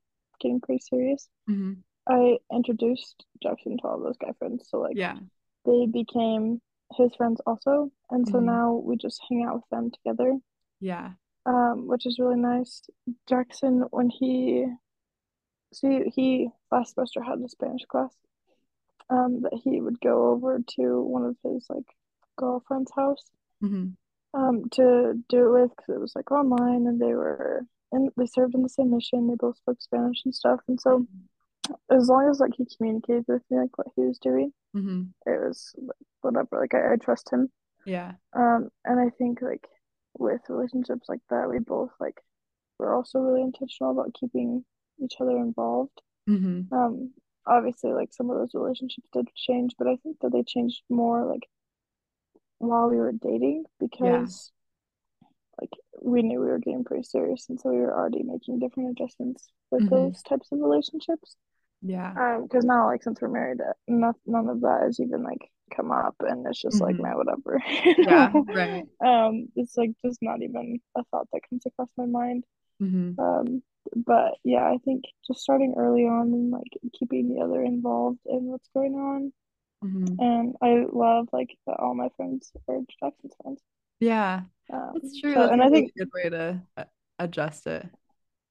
getting 0.41 0.61
pretty 0.61 0.81
serious, 0.81 1.29
hmm 1.47 1.83
I 2.07 2.39
introduced 2.53 3.25
Jackson 3.43 3.77
to 3.79 3.87
all 3.87 3.99
those 4.01 4.17
guy 4.17 4.33
friends. 4.39 4.67
So 4.69 4.79
like 4.79 4.99
Yeah. 4.99 5.19
they 5.65 5.87
became 5.87 6.61
his 6.97 7.15
friends 7.15 7.41
also, 7.47 7.91
and 8.11 8.27
so 8.27 8.39
hmm 8.39 8.41
now 8.41 8.73
we 8.75 8.97
just 8.97 9.21
hang 9.29 9.45
out 9.45 9.55
with 9.57 9.69
them 9.71 9.91
together, 9.91 10.39
Yeah. 10.79 11.13
Um, 11.45 11.88
which 11.88 12.06
is 12.06 12.19
really 12.19 12.39
nice. 12.39 12.82
Jackson, 13.27 13.84
when 13.91 14.10
he 14.10 14.65
see 15.73 16.01
he 16.13 16.49
last 16.71 16.95
semester 16.95 17.21
had 17.21 17.39
a 17.39 17.49
Spanish 17.49 17.86
class, 17.86 18.13
um, 19.10 19.41
that 19.41 19.60
he 19.63 19.82
would 19.82 19.99
go 20.01 20.30
over 20.32 20.60
to 20.75 21.01
one 21.01 21.25
of 21.25 21.36
his 21.43 21.65
like 21.69 21.86
girlfriend's 22.38 22.91
house 22.95 23.30
hmm 23.60 23.89
um 24.34 24.63
to 24.71 25.21
do 25.27 25.45
it 25.47 25.62
with 25.62 25.69
because 25.71 25.95
it 25.95 25.99
was 25.99 26.13
like 26.15 26.32
online 26.32 26.88
and 26.88 26.99
they 26.99 27.13
were 27.13 27.63
and 27.91 28.10
they 28.17 28.25
served 28.25 28.56
in 28.56 28.63
the 28.63 28.69
same 28.69 28.89
mission 28.89 29.27
they 29.27 29.36
both 29.36 29.58
spoke 29.58 29.82
spanish 29.82 30.21
and 30.23 30.34
stuff 30.34 30.62
and 30.69 30.80
so 30.80 31.06
as 31.91 32.08
long 32.08 32.30
as 32.30 32.39
like 32.39 32.54
he 32.58 32.65
communicated 32.77 33.25
with 33.27 33.41
me 33.51 33.58
like 33.60 33.77
what 33.77 33.88
he 33.95 34.04
was 34.04 34.17
doing 34.19 34.51
hmm 34.73 35.04
it 35.25 35.32
was 35.45 35.75
like, 35.77 35.97
whatever 36.21 36.60
like 36.62 36.73
I, 36.73 36.93
I 36.93 36.95
trust 36.95 37.30
him 37.32 37.51
Yeah. 37.86 38.13
um 38.34 38.69
and 38.86 38.99
i 38.99 39.10
think 39.10 39.41
like 39.41 39.67
with 40.17 40.41
relationships 40.50 41.08
like 41.10 41.21
that 41.30 41.50
we 41.50 41.60
both 41.60 41.91
like 42.00 42.17
we're 42.80 42.95
also 42.95 43.19
really 43.19 43.41
intentional 43.41 43.91
about 43.91 44.13
keeping 44.19 44.63
each 45.04 45.15
other 45.19 45.38
involved 45.38 46.02
hmm 46.28 46.62
um 46.71 47.12
obviously 47.45 47.91
like 47.91 48.13
some 48.13 48.30
of 48.30 48.38
those 48.38 48.54
relationships 48.54 49.08
did 49.13 49.28
change 49.36 49.74
but 49.78 49.88
i 49.88 49.95
think 50.04 50.17
that 50.21 50.32
they 50.32 50.43
changed 50.43 50.82
more 50.89 51.26
like 51.26 51.47
while 52.60 52.89
we 52.89 52.97
were 52.97 53.12
dating 53.12 53.63
Yeah. 54.00 54.17
because 54.19 54.52
like 55.60 55.71
we 56.02 56.21
knew 56.21 56.39
we 56.39 56.47
were 56.47 56.60
getting 56.60 56.84
pretty 56.84 57.04
serious 57.04 57.47
and 57.50 57.60
so 57.60 57.69
we 57.69 57.78
were 57.78 57.93
already 57.93 58.24
making 58.24 58.60
different 58.60 58.89
adjustments 58.91 59.50
with 59.71 59.82
hmm 59.82 59.89
those 59.89 60.21
types 60.24 60.47
of 60.52 60.60
relationships 60.60 61.36
Yeah. 61.82 62.13
um 62.15 62.43
because 62.43 62.65
now 62.65 62.86
like 62.88 63.04
since 63.04 63.21
we're 63.21 63.28
married 63.30 63.60
uh, 63.62 63.74
not, 63.88 64.15
none 64.26 64.50
of 64.50 64.62
that 64.62 64.82
has 64.84 65.00
even 65.00 65.24
like 65.24 65.50
come 65.75 65.91
up 65.91 66.15
and 66.21 66.45
it's 66.47 66.62
just 66.62 66.81
like 66.81 66.97
hmm 66.97 67.01
man 67.01 67.17
whatever 67.17 67.62
Yeah. 68.01 68.34
Right. 68.47 68.88
um 69.05 69.47
it's 69.55 69.77
like 69.77 69.91
just 70.05 70.19
not 70.21 70.41
even 70.41 70.79
a 70.97 71.03
thought 71.05 71.27
that 71.34 71.41
comes 71.49 71.65
across 71.65 71.89
my 71.97 72.05
mind 72.05 72.43
hmm 72.79 73.19
um 73.19 73.63
but 73.95 74.36
yeah 74.43 74.65
I 74.65 74.77
think 74.86 75.05
just 75.27 75.41
starting 75.41 75.75
early 75.77 76.03
on 76.05 76.34
and 76.34 76.51
like 76.51 76.73
keeping 76.99 77.29
the 77.29 77.41
other 77.43 77.63
involved 77.63 78.19
in 78.25 78.45
what's 78.45 78.69
going 78.73 78.95
on 78.95 79.34
hmm 79.81 80.19
and 80.19 80.55
I 80.62 80.86
love 80.91 81.29
like 81.34 81.57
that 81.67 81.77
all 81.79 81.95
my 81.95 82.10
friends 82.17 82.51
are 82.69 82.79
Jackson's 83.01 83.36
friends 83.43 83.62
Yeah. 83.99 84.43
um 84.73 84.93
That's 84.93 85.19
true. 85.19 85.38
so 85.38 85.39
That's 85.39 85.51
and 85.51 85.62
a 85.62 85.63
I 85.63 85.69
think 85.69 85.93
good 85.97 86.10
way 86.13 86.29
to 86.29 86.62
uh, 86.77 86.84
adjust 87.19 87.67
it. 87.67 87.89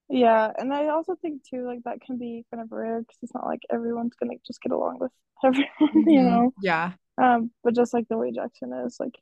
Yeah, 0.09 0.50
and 0.59 0.72
I 0.74 0.88
also 0.88 1.14
think 1.22 1.44
too, 1.44 1.64
like 1.66 1.83
that 1.85 2.00
can 2.00 2.18
be 2.18 2.44
kind 2.50 2.62
of 2.62 2.72
rare 2.72 3.00
because 3.00 3.16
it's 3.22 3.35
not 3.35 3.46
like 3.46 3.61
everyone's 3.70 4.14
gonna 4.16 4.35
just 4.46 4.61
get 4.61 4.72
along 4.72 4.98
with 4.98 5.12
everyone, 5.44 6.04
you 6.06 6.22
hmm 6.22 6.22
know. 6.22 6.52
Yeah. 6.61 6.92
Um, 7.22 7.50
but 7.62 7.74
just 7.74 7.94
like 7.94 8.09
the 8.09 8.18
way 8.18 8.33
Jackson 8.33 8.72
is, 8.72 8.98
like, 9.00 9.18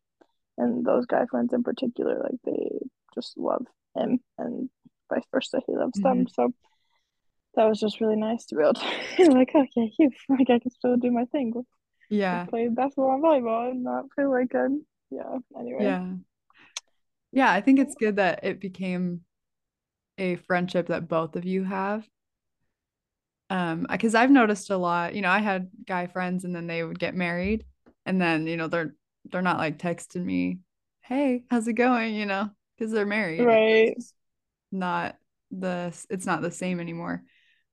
and 0.58 0.84
those 0.84 1.06
guy 1.06 1.26
friends 1.26 1.52
in 1.52 1.62
particular, 1.62 2.20
like 2.22 2.40
they 2.44 2.78
just 3.14 3.36
love 3.38 3.66
him, 3.96 4.20
and 4.38 4.70
vice 5.12 5.24
versa, 5.32 5.60
he 5.66 5.76
loves 5.76 6.00
them. 6.00 6.18
hmm 6.18 6.24
So 6.28 6.52
that 7.54 7.68
was 7.68 7.80
just 7.80 8.00
really 8.00 8.16
nice 8.16 8.44
to 8.46 8.54
be 8.56 8.62
able 8.62 8.74
to 8.74 8.84
like, 9.32 9.50
okay, 9.54 9.92
you 9.98 10.10
like 10.28 10.50
I 10.50 10.58
can 10.58 10.70
still 10.70 10.96
do 10.96 11.10
my 11.10 11.24
thing, 11.26 11.52
Yeah. 12.10 12.46
play 12.48 12.68
basketball 12.68 13.14
and 13.14 13.24
volleyball, 13.24 13.70
and 13.70 13.84
not 13.84 14.06
feel 14.14 14.30
like 14.30 14.54
I'm, 14.54 14.84
yeah. 15.10 15.38
Anyway, 15.58 15.84
Yeah. 15.84 16.06
Yeah. 17.32 17.52
I 17.52 17.60
think 17.60 17.78
it's 17.78 17.94
good 17.94 18.16
that 18.16 18.40
it 18.42 18.60
became 18.60 19.22
a 20.18 20.36
friendship 20.36 20.88
that 20.88 21.08
both 21.08 21.36
of 21.36 21.44
you 21.44 21.64
have. 21.64 22.06
Um, 23.50 23.86
because 23.90 24.14
I've 24.14 24.30
noticed 24.30 24.70
a 24.70 24.76
lot, 24.76 25.14
you 25.14 25.22
know, 25.22 25.30
I 25.30 25.38
had 25.38 25.70
guy 25.86 26.06
friends 26.06 26.44
and 26.44 26.54
then 26.54 26.66
they 26.66 26.84
would 26.84 26.98
get 26.98 27.14
married 27.14 27.64
and 28.08 28.20
then, 28.20 28.46
you 28.46 28.56
know, 28.56 28.68
they're 28.68 28.94
they're 29.30 29.42
not 29.42 29.58
like 29.58 29.78
texting 29.78 30.24
me, 30.24 30.60
"Hey, 31.02 31.44
how's 31.50 31.68
it 31.68 31.74
going?" 31.74 32.14
you 32.14 32.26
know, 32.26 32.50
because 32.76 32.92
they're 32.92 33.06
married. 33.06 33.40
Like 33.40 33.64
it's 33.68 33.94
right, 33.94 33.94
not 34.72 35.16
the 35.50 35.94
it's 36.10 36.26
not 36.26 36.42
the 36.42 36.50
same 36.50 36.80
anymore. 36.80 37.22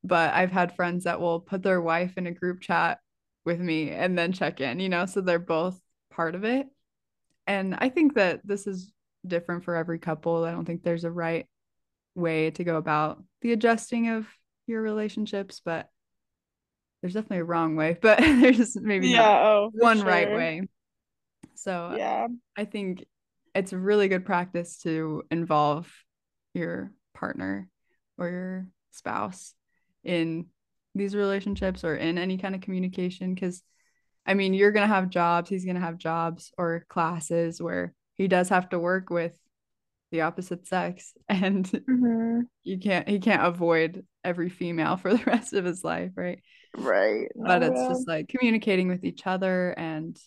But 0.04 0.34
I've 0.34 0.52
had 0.52 0.76
friends 0.76 1.06
that 1.06 1.20
will 1.22 1.40
put 1.40 1.64
their 1.64 1.82
wife 1.82 2.18
in 2.18 2.28
a 2.28 2.32
group 2.32 2.62
chat 2.62 3.00
with 3.46 3.60
me 3.60 3.92
and 3.92 4.18
then 4.18 4.34
check 4.34 4.62
in, 4.62 4.80
you 4.80 4.90
know, 4.90 5.06
so 5.06 5.22
they're 5.22 5.40
both 5.40 5.80
part 6.12 6.36
of 6.36 6.44
it. 6.44 6.68
And 7.48 7.76
I 7.76 7.90
think 7.90 8.16
that 8.16 8.42
this 8.46 8.68
is 8.68 8.92
different 9.26 9.64
for 9.64 9.76
every 9.76 10.00
couple. 10.00 10.44
I 10.44 10.52
don't 10.52 10.66
think 10.66 10.84
there's 10.84 11.04
a 11.06 11.12
right 11.12 11.48
way 12.16 12.52
to 12.52 12.64
go 12.64 12.78
about 12.78 13.24
the 13.42 13.54
adjusting 13.54 14.10
of 14.10 14.28
your 14.68 14.82
relationships, 14.82 15.62
but 15.64 15.90
there's 17.06 17.14
definitely 17.14 17.38
a 17.38 17.46
wrong 17.46 17.76
way, 17.76 17.96
but 18.02 18.18
there's 18.18 18.76
maybe 18.76 19.10
yeah, 19.10 19.44
oh, 19.46 19.70
one 19.76 20.02
right 20.02 20.32
way. 20.32 20.68
So 21.54 21.94
yeah, 21.96 22.28
I 22.58 22.66
think 22.66 23.06
it's 23.54 23.74
a 23.74 23.78
really 23.78 24.08
good 24.08 24.26
practice 24.26 24.80
to 24.80 25.22
involve 25.30 25.88
your 26.56 26.92
partner 27.14 27.70
or 28.18 28.30
your 28.30 28.68
spouse 28.90 29.54
in 30.04 30.48
these 30.96 31.16
relationships 31.16 31.84
or 31.84 31.96
in 31.96 32.18
any 32.18 32.40
kind 32.40 32.56
of 32.56 32.62
communication 32.62 33.36
because 33.36 33.62
I 34.26 34.34
mean, 34.34 34.56
you're 34.56 34.72
going 34.72 34.88
to 34.88 34.94
have 34.94 35.10
jobs, 35.12 35.48
he's 35.48 35.64
going 35.64 35.76
to 35.76 35.82
have 35.82 36.00
jobs 36.00 36.52
or 36.58 36.86
classes 36.90 37.62
where 37.62 37.94
he 38.16 38.28
does 38.28 38.50
have 38.50 38.70
to 38.70 38.80
work 38.80 39.12
with 39.12 39.38
the 40.12 40.22
opposite 40.22 40.66
sex 40.66 41.14
and 41.30 41.66
mm-hmm. 41.66 42.42
you 42.64 42.80
can't 42.80 43.08
he 43.08 43.20
can't 43.20 43.46
avoid 43.46 44.06
every 44.24 44.50
female 44.50 44.98
for 44.98 45.14
the 45.14 45.24
rest 45.28 45.54
of 45.54 45.66
his 45.66 45.84
life, 45.84 46.12
right? 46.16 46.42
Right, 46.78 47.28
But 47.36 47.64
it's 47.64 47.80
yeah. 47.80 47.88
just 47.90 48.08
like 48.08 48.28
communicating 48.30 48.88
with 48.88 49.04
each 49.04 49.26
other 49.26 49.72
and 49.72 50.18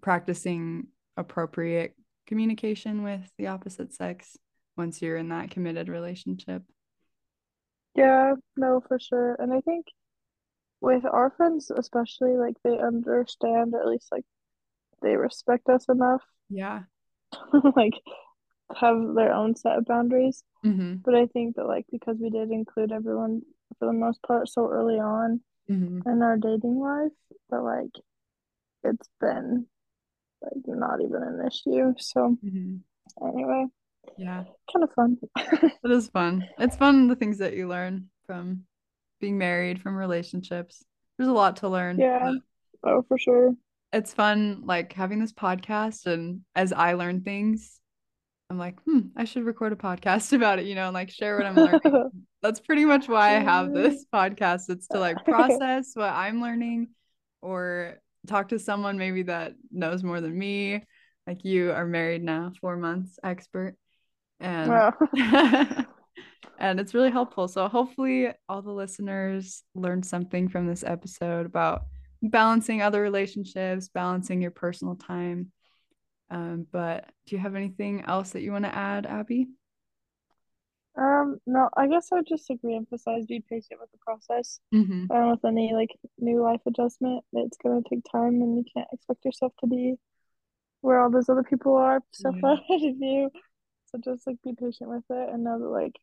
practicing 0.00 0.88
appropriate 1.16 1.94
communication 2.26 3.02
with 3.02 3.30
the 3.38 3.48
opposite 3.48 3.92
sex 3.94 4.36
once 4.76 5.00
you're 5.02 5.16
in 5.16 5.28
that 5.30 5.50
committed 5.50 5.88
relationship. 5.88 6.62
Yeah, 7.94 8.34
no, 8.56 8.80
for 8.86 8.98
sure. 9.00 9.34
And 9.38 9.52
I 9.52 9.60
think 9.60 9.86
with 10.80 11.04
our 11.04 11.30
friends, 11.30 11.70
especially, 11.70 12.36
like 12.36 12.54
they 12.62 12.78
understand, 12.78 13.74
or 13.74 13.80
at 13.80 13.88
least 13.88 14.08
like 14.12 14.24
they 15.02 15.16
respect 15.16 15.68
us 15.68 15.86
enough, 15.88 16.22
Yeah. 16.48 16.82
like 17.76 17.94
have 18.76 18.96
their 19.14 19.32
own 19.32 19.56
set 19.56 19.78
of 19.78 19.86
boundaries. 19.86 20.42
Mm-hmm. 20.64 20.96
But 21.04 21.14
I 21.14 21.26
think 21.26 21.56
that 21.56 21.66
like 21.66 21.86
because 21.90 22.16
we 22.20 22.30
did 22.30 22.50
include 22.50 22.92
everyone 22.92 23.42
for 23.78 23.86
the 23.86 23.92
most 23.92 24.22
part 24.22 24.48
so 24.48 24.68
early 24.68 24.98
on 24.98 25.40
Mm-hmm. 25.70 26.08
in 26.08 26.22
our 26.22 26.36
dating 26.38 26.78
life, 26.80 27.12
but 27.50 27.62
like 27.62 27.90
it's 28.84 29.08
been 29.20 29.66
like 30.42 30.62
not 30.66 31.00
even 31.00 31.22
an 31.22 31.46
issue. 31.46 31.92
So 31.98 32.36
Mm-hmm. 32.44 33.26
anyway, 33.28 33.66
Yeah. 34.16 34.44
Kind 34.72 34.84
of 34.84 34.92
fun. 34.94 35.18
it 35.36 35.90
is 35.90 36.08
fun. 36.08 36.46
It's 36.58 36.76
fun 36.76 37.08
the 37.08 37.16
things 37.16 37.38
that 37.38 37.54
you 37.54 37.68
learn 37.68 38.06
from 38.26 38.64
being 39.20 39.36
married, 39.36 39.82
from 39.82 39.96
relationships. 39.96 40.84
There's 41.18 41.28
a 41.28 41.32
lot 41.32 41.56
to 41.56 41.68
learn. 41.68 41.98
Yeah. 41.98 42.32
Oh, 42.84 43.02
for 43.08 43.18
sure. 43.18 43.54
It's 43.92 44.14
fun 44.14 44.62
like 44.64 44.92
having 44.92 45.18
this 45.18 45.32
podcast 45.32 46.06
and 46.06 46.42
as 46.54 46.72
I 46.72 46.92
learn 46.94 47.22
things, 47.22 47.77
I'm 48.50 48.58
like, 48.58 48.80
hmm, 48.84 49.00
I 49.16 49.24
should 49.24 49.44
record 49.44 49.72
a 49.72 49.76
podcast 49.76 50.32
about 50.36 50.58
it, 50.58 50.66
you 50.66 50.74
know, 50.74 50.86
and 50.86 50.94
like 50.94 51.10
share 51.10 51.36
what 51.36 51.46
I'm 51.46 51.54
learning. 51.54 52.10
That's 52.42 52.60
pretty 52.60 52.84
much 52.84 53.08
why 53.08 53.36
I 53.36 53.40
have 53.40 53.72
this 53.72 54.04
podcast. 54.12 54.70
It's 54.70 54.86
to 54.88 55.00
like 55.00 55.16
process 55.24 55.90
what 55.94 56.10
I'm 56.10 56.40
learning 56.40 56.88
or 57.42 57.98
talk 58.26 58.48
to 58.48 58.58
someone 58.58 58.96
maybe 58.96 59.24
that 59.24 59.54
knows 59.70 60.04
more 60.04 60.20
than 60.20 60.38
me. 60.38 60.84
Like 61.26 61.44
you 61.44 61.72
are 61.72 61.84
married 61.84 62.22
now, 62.22 62.52
four 62.60 62.76
months 62.76 63.18
expert. 63.22 63.76
And 64.40 64.70
wow. 64.70 64.94
and 66.58 66.78
it's 66.80 66.94
really 66.94 67.10
helpful. 67.10 67.48
So 67.48 67.68
hopefully 67.68 68.28
all 68.48 68.62
the 68.62 68.70
listeners 68.70 69.64
learned 69.74 70.06
something 70.06 70.48
from 70.48 70.66
this 70.66 70.84
episode 70.84 71.44
about 71.44 71.82
balancing 72.22 72.82
other 72.82 73.02
relationships, 73.02 73.88
balancing 73.88 74.40
your 74.40 74.52
personal 74.52 74.94
time. 74.94 75.50
Um, 76.30 76.66
but 76.70 77.10
do 77.26 77.36
you 77.36 77.40
have 77.40 77.54
anything 77.54 78.02
else 78.02 78.30
that 78.30 78.42
you 78.42 78.52
want 78.52 78.64
to 78.64 78.74
add, 78.74 79.06
Abby? 79.06 79.48
Um, 80.98 81.38
no, 81.46 81.68
I 81.76 81.86
guess 81.86 82.08
I 82.10 82.16
would 82.16 82.26
just 82.26 82.50
like 82.50 82.60
reemphasize 82.62 83.28
be 83.28 83.42
patient 83.48 83.80
with 83.80 83.90
the 83.92 83.98
process. 83.98 84.58
Mm-hmm. 84.74 85.12
Um, 85.12 85.30
with 85.30 85.44
any 85.44 85.72
like 85.72 85.90
new 86.18 86.42
life 86.42 86.60
adjustment, 86.66 87.24
it's 87.32 87.56
gonna 87.62 87.82
take 87.88 88.02
time, 88.10 88.42
and 88.42 88.58
you 88.58 88.64
can't 88.74 88.88
expect 88.92 89.24
yourself 89.24 89.52
to 89.60 89.68
be 89.68 89.94
where 90.80 91.00
all 91.00 91.10
those 91.10 91.28
other 91.28 91.44
people 91.44 91.76
are 91.76 92.00
so 92.10 92.32
yeah. 92.34 92.40
far 92.40 92.52
ahead 92.54 92.90
of 92.90 92.96
you. 92.98 93.30
So 93.86 93.98
just 94.04 94.26
like 94.26 94.36
be 94.42 94.54
patient 94.58 94.90
with 94.90 95.04
it, 95.08 95.28
and 95.32 95.44
know 95.44 95.58
that 95.60 95.68
like 95.68 95.96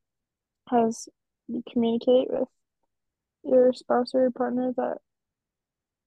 as 0.71 1.09
you 1.47 1.61
communicate 1.71 2.29
with 2.29 2.47
your 3.43 3.73
spouse 3.73 4.11
or 4.13 4.21
your 4.21 4.31
partner, 4.31 4.71
that 4.77 4.97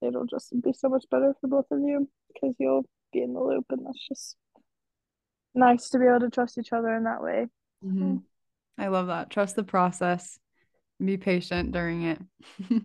it'll 0.01 0.25
just 0.25 0.53
be 0.61 0.73
so 0.73 0.89
much 0.89 1.05
better 1.11 1.35
for 1.39 1.47
both 1.47 1.65
of 1.71 1.79
you 1.79 2.09
because 2.33 2.55
you'll 2.57 2.85
be 3.11 3.21
in 3.21 3.33
the 3.33 3.39
loop, 3.39 3.65
and 3.69 3.85
that's 3.85 4.07
just 4.07 4.35
nice 5.53 5.89
to 5.89 5.99
be 5.99 6.05
able 6.05 6.21
to 6.21 6.29
trust 6.29 6.57
each 6.57 6.73
other 6.73 6.93
in 6.95 7.03
that 7.03 7.21
way. 7.21 7.47
Mm-hmm. 7.85 8.17
I 8.77 8.87
love 8.87 9.07
that. 9.07 9.29
Trust 9.29 9.55
the 9.55 9.63
process. 9.63 10.39
Be 11.03 11.17
patient 11.17 11.71
during 11.71 12.03
it. 12.03 12.19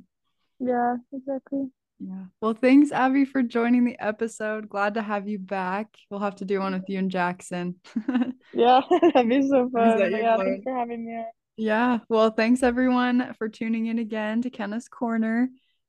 yeah, 0.58 0.96
exactly. 1.12 1.68
Yeah. 2.00 2.24
Well, 2.40 2.54
thanks, 2.54 2.92
Abby, 2.92 3.24
for 3.24 3.42
joining 3.42 3.84
the 3.84 3.96
episode. 3.98 4.68
Glad 4.68 4.94
to 4.94 5.02
have 5.02 5.28
you 5.28 5.38
back. 5.38 5.88
We'll 6.10 6.20
have 6.20 6.36
to 6.36 6.44
do 6.44 6.60
one 6.60 6.72
with 6.72 6.88
you 6.88 6.98
and 6.98 7.10
Jackson. 7.10 7.76
yeah, 8.52 8.80
that'd 9.14 9.28
be 9.28 9.48
so 9.48 9.70
fun. 9.70 10.12
Yeah, 10.12 10.36
thanks 10.36 10.64
for 10.64 10.76
having 10.76 11.06
me. 11.06 11.24
Yeah. 11.56 11.98
Well, 12.08 12.30
thanks 12.30 12.62
everyone 12.62 13.34
for 13.38 13.48
tuning 13.48 13.86
in 13.86 13.98
again 13.98 14.42
to 14.42 14.50
Kenna's 14.50 14.88
Corner. 14.88 15.48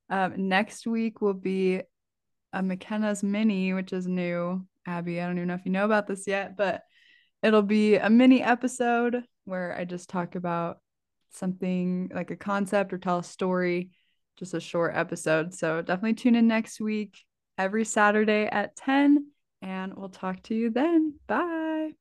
Um, 0.10 0.48
next 0.48 0.86
week 0.86 1.21
will 1.21 1.34
be 1.34 1.82
a 2.56 2.63
McKenna's 2.63 3.22
Mini, 3.22 3.74
which 3.74 3.91
is 3.91 4.08
new. 4.08 4.65
Abby, 4.88 5.20
I 5.20 5.28
don't 5.28 5.38
even 5.38 5.50
know 5.50 5.56
if 5.56 5.65
you 5.65 5.72
know 5.72 5.84
about 5.86 6.08
this 6.08 6.26
yet, 6.26 6.56
but 6.56 6.84
it'll 7.44 7.62
be 7.62 7.96
a 7.98 8.10
mini 8.10 8.41
episode 8.41 9.24
where 9.44 9.76
I 9.78 9.84
just 9.84 10.10
talk 10.10 10.36
about 10.36 10.80
something 11.32 12.10
like 12.13 12.32
a 12.32 12.38
concept 12.38 12.94
or 12.94 12.98
tell 12.98 13.20
a 13.20 13.24
story, 13.24 13.91
just 14.38 14.54
a 14.54 14.62
short 14.62 14.96
episode. 14.96 15.54
So 15.54 15.82
definitely 15.82 16.13
tune 16.13 16.36
in 16.36 16.48
next 16.48 16.80
week, 16.80 17.18
every 17.58 17.84
Saturday 17.84 18.46
at 18.46 18.78
10, 18.78 19.28
and 19.62 19.94
we'll 19.94 20.10
talk 20.10 20.41
to 20.44 20.56
you 20.56 20.70
then. 20.70 21.15
Bye. 21.28 21.91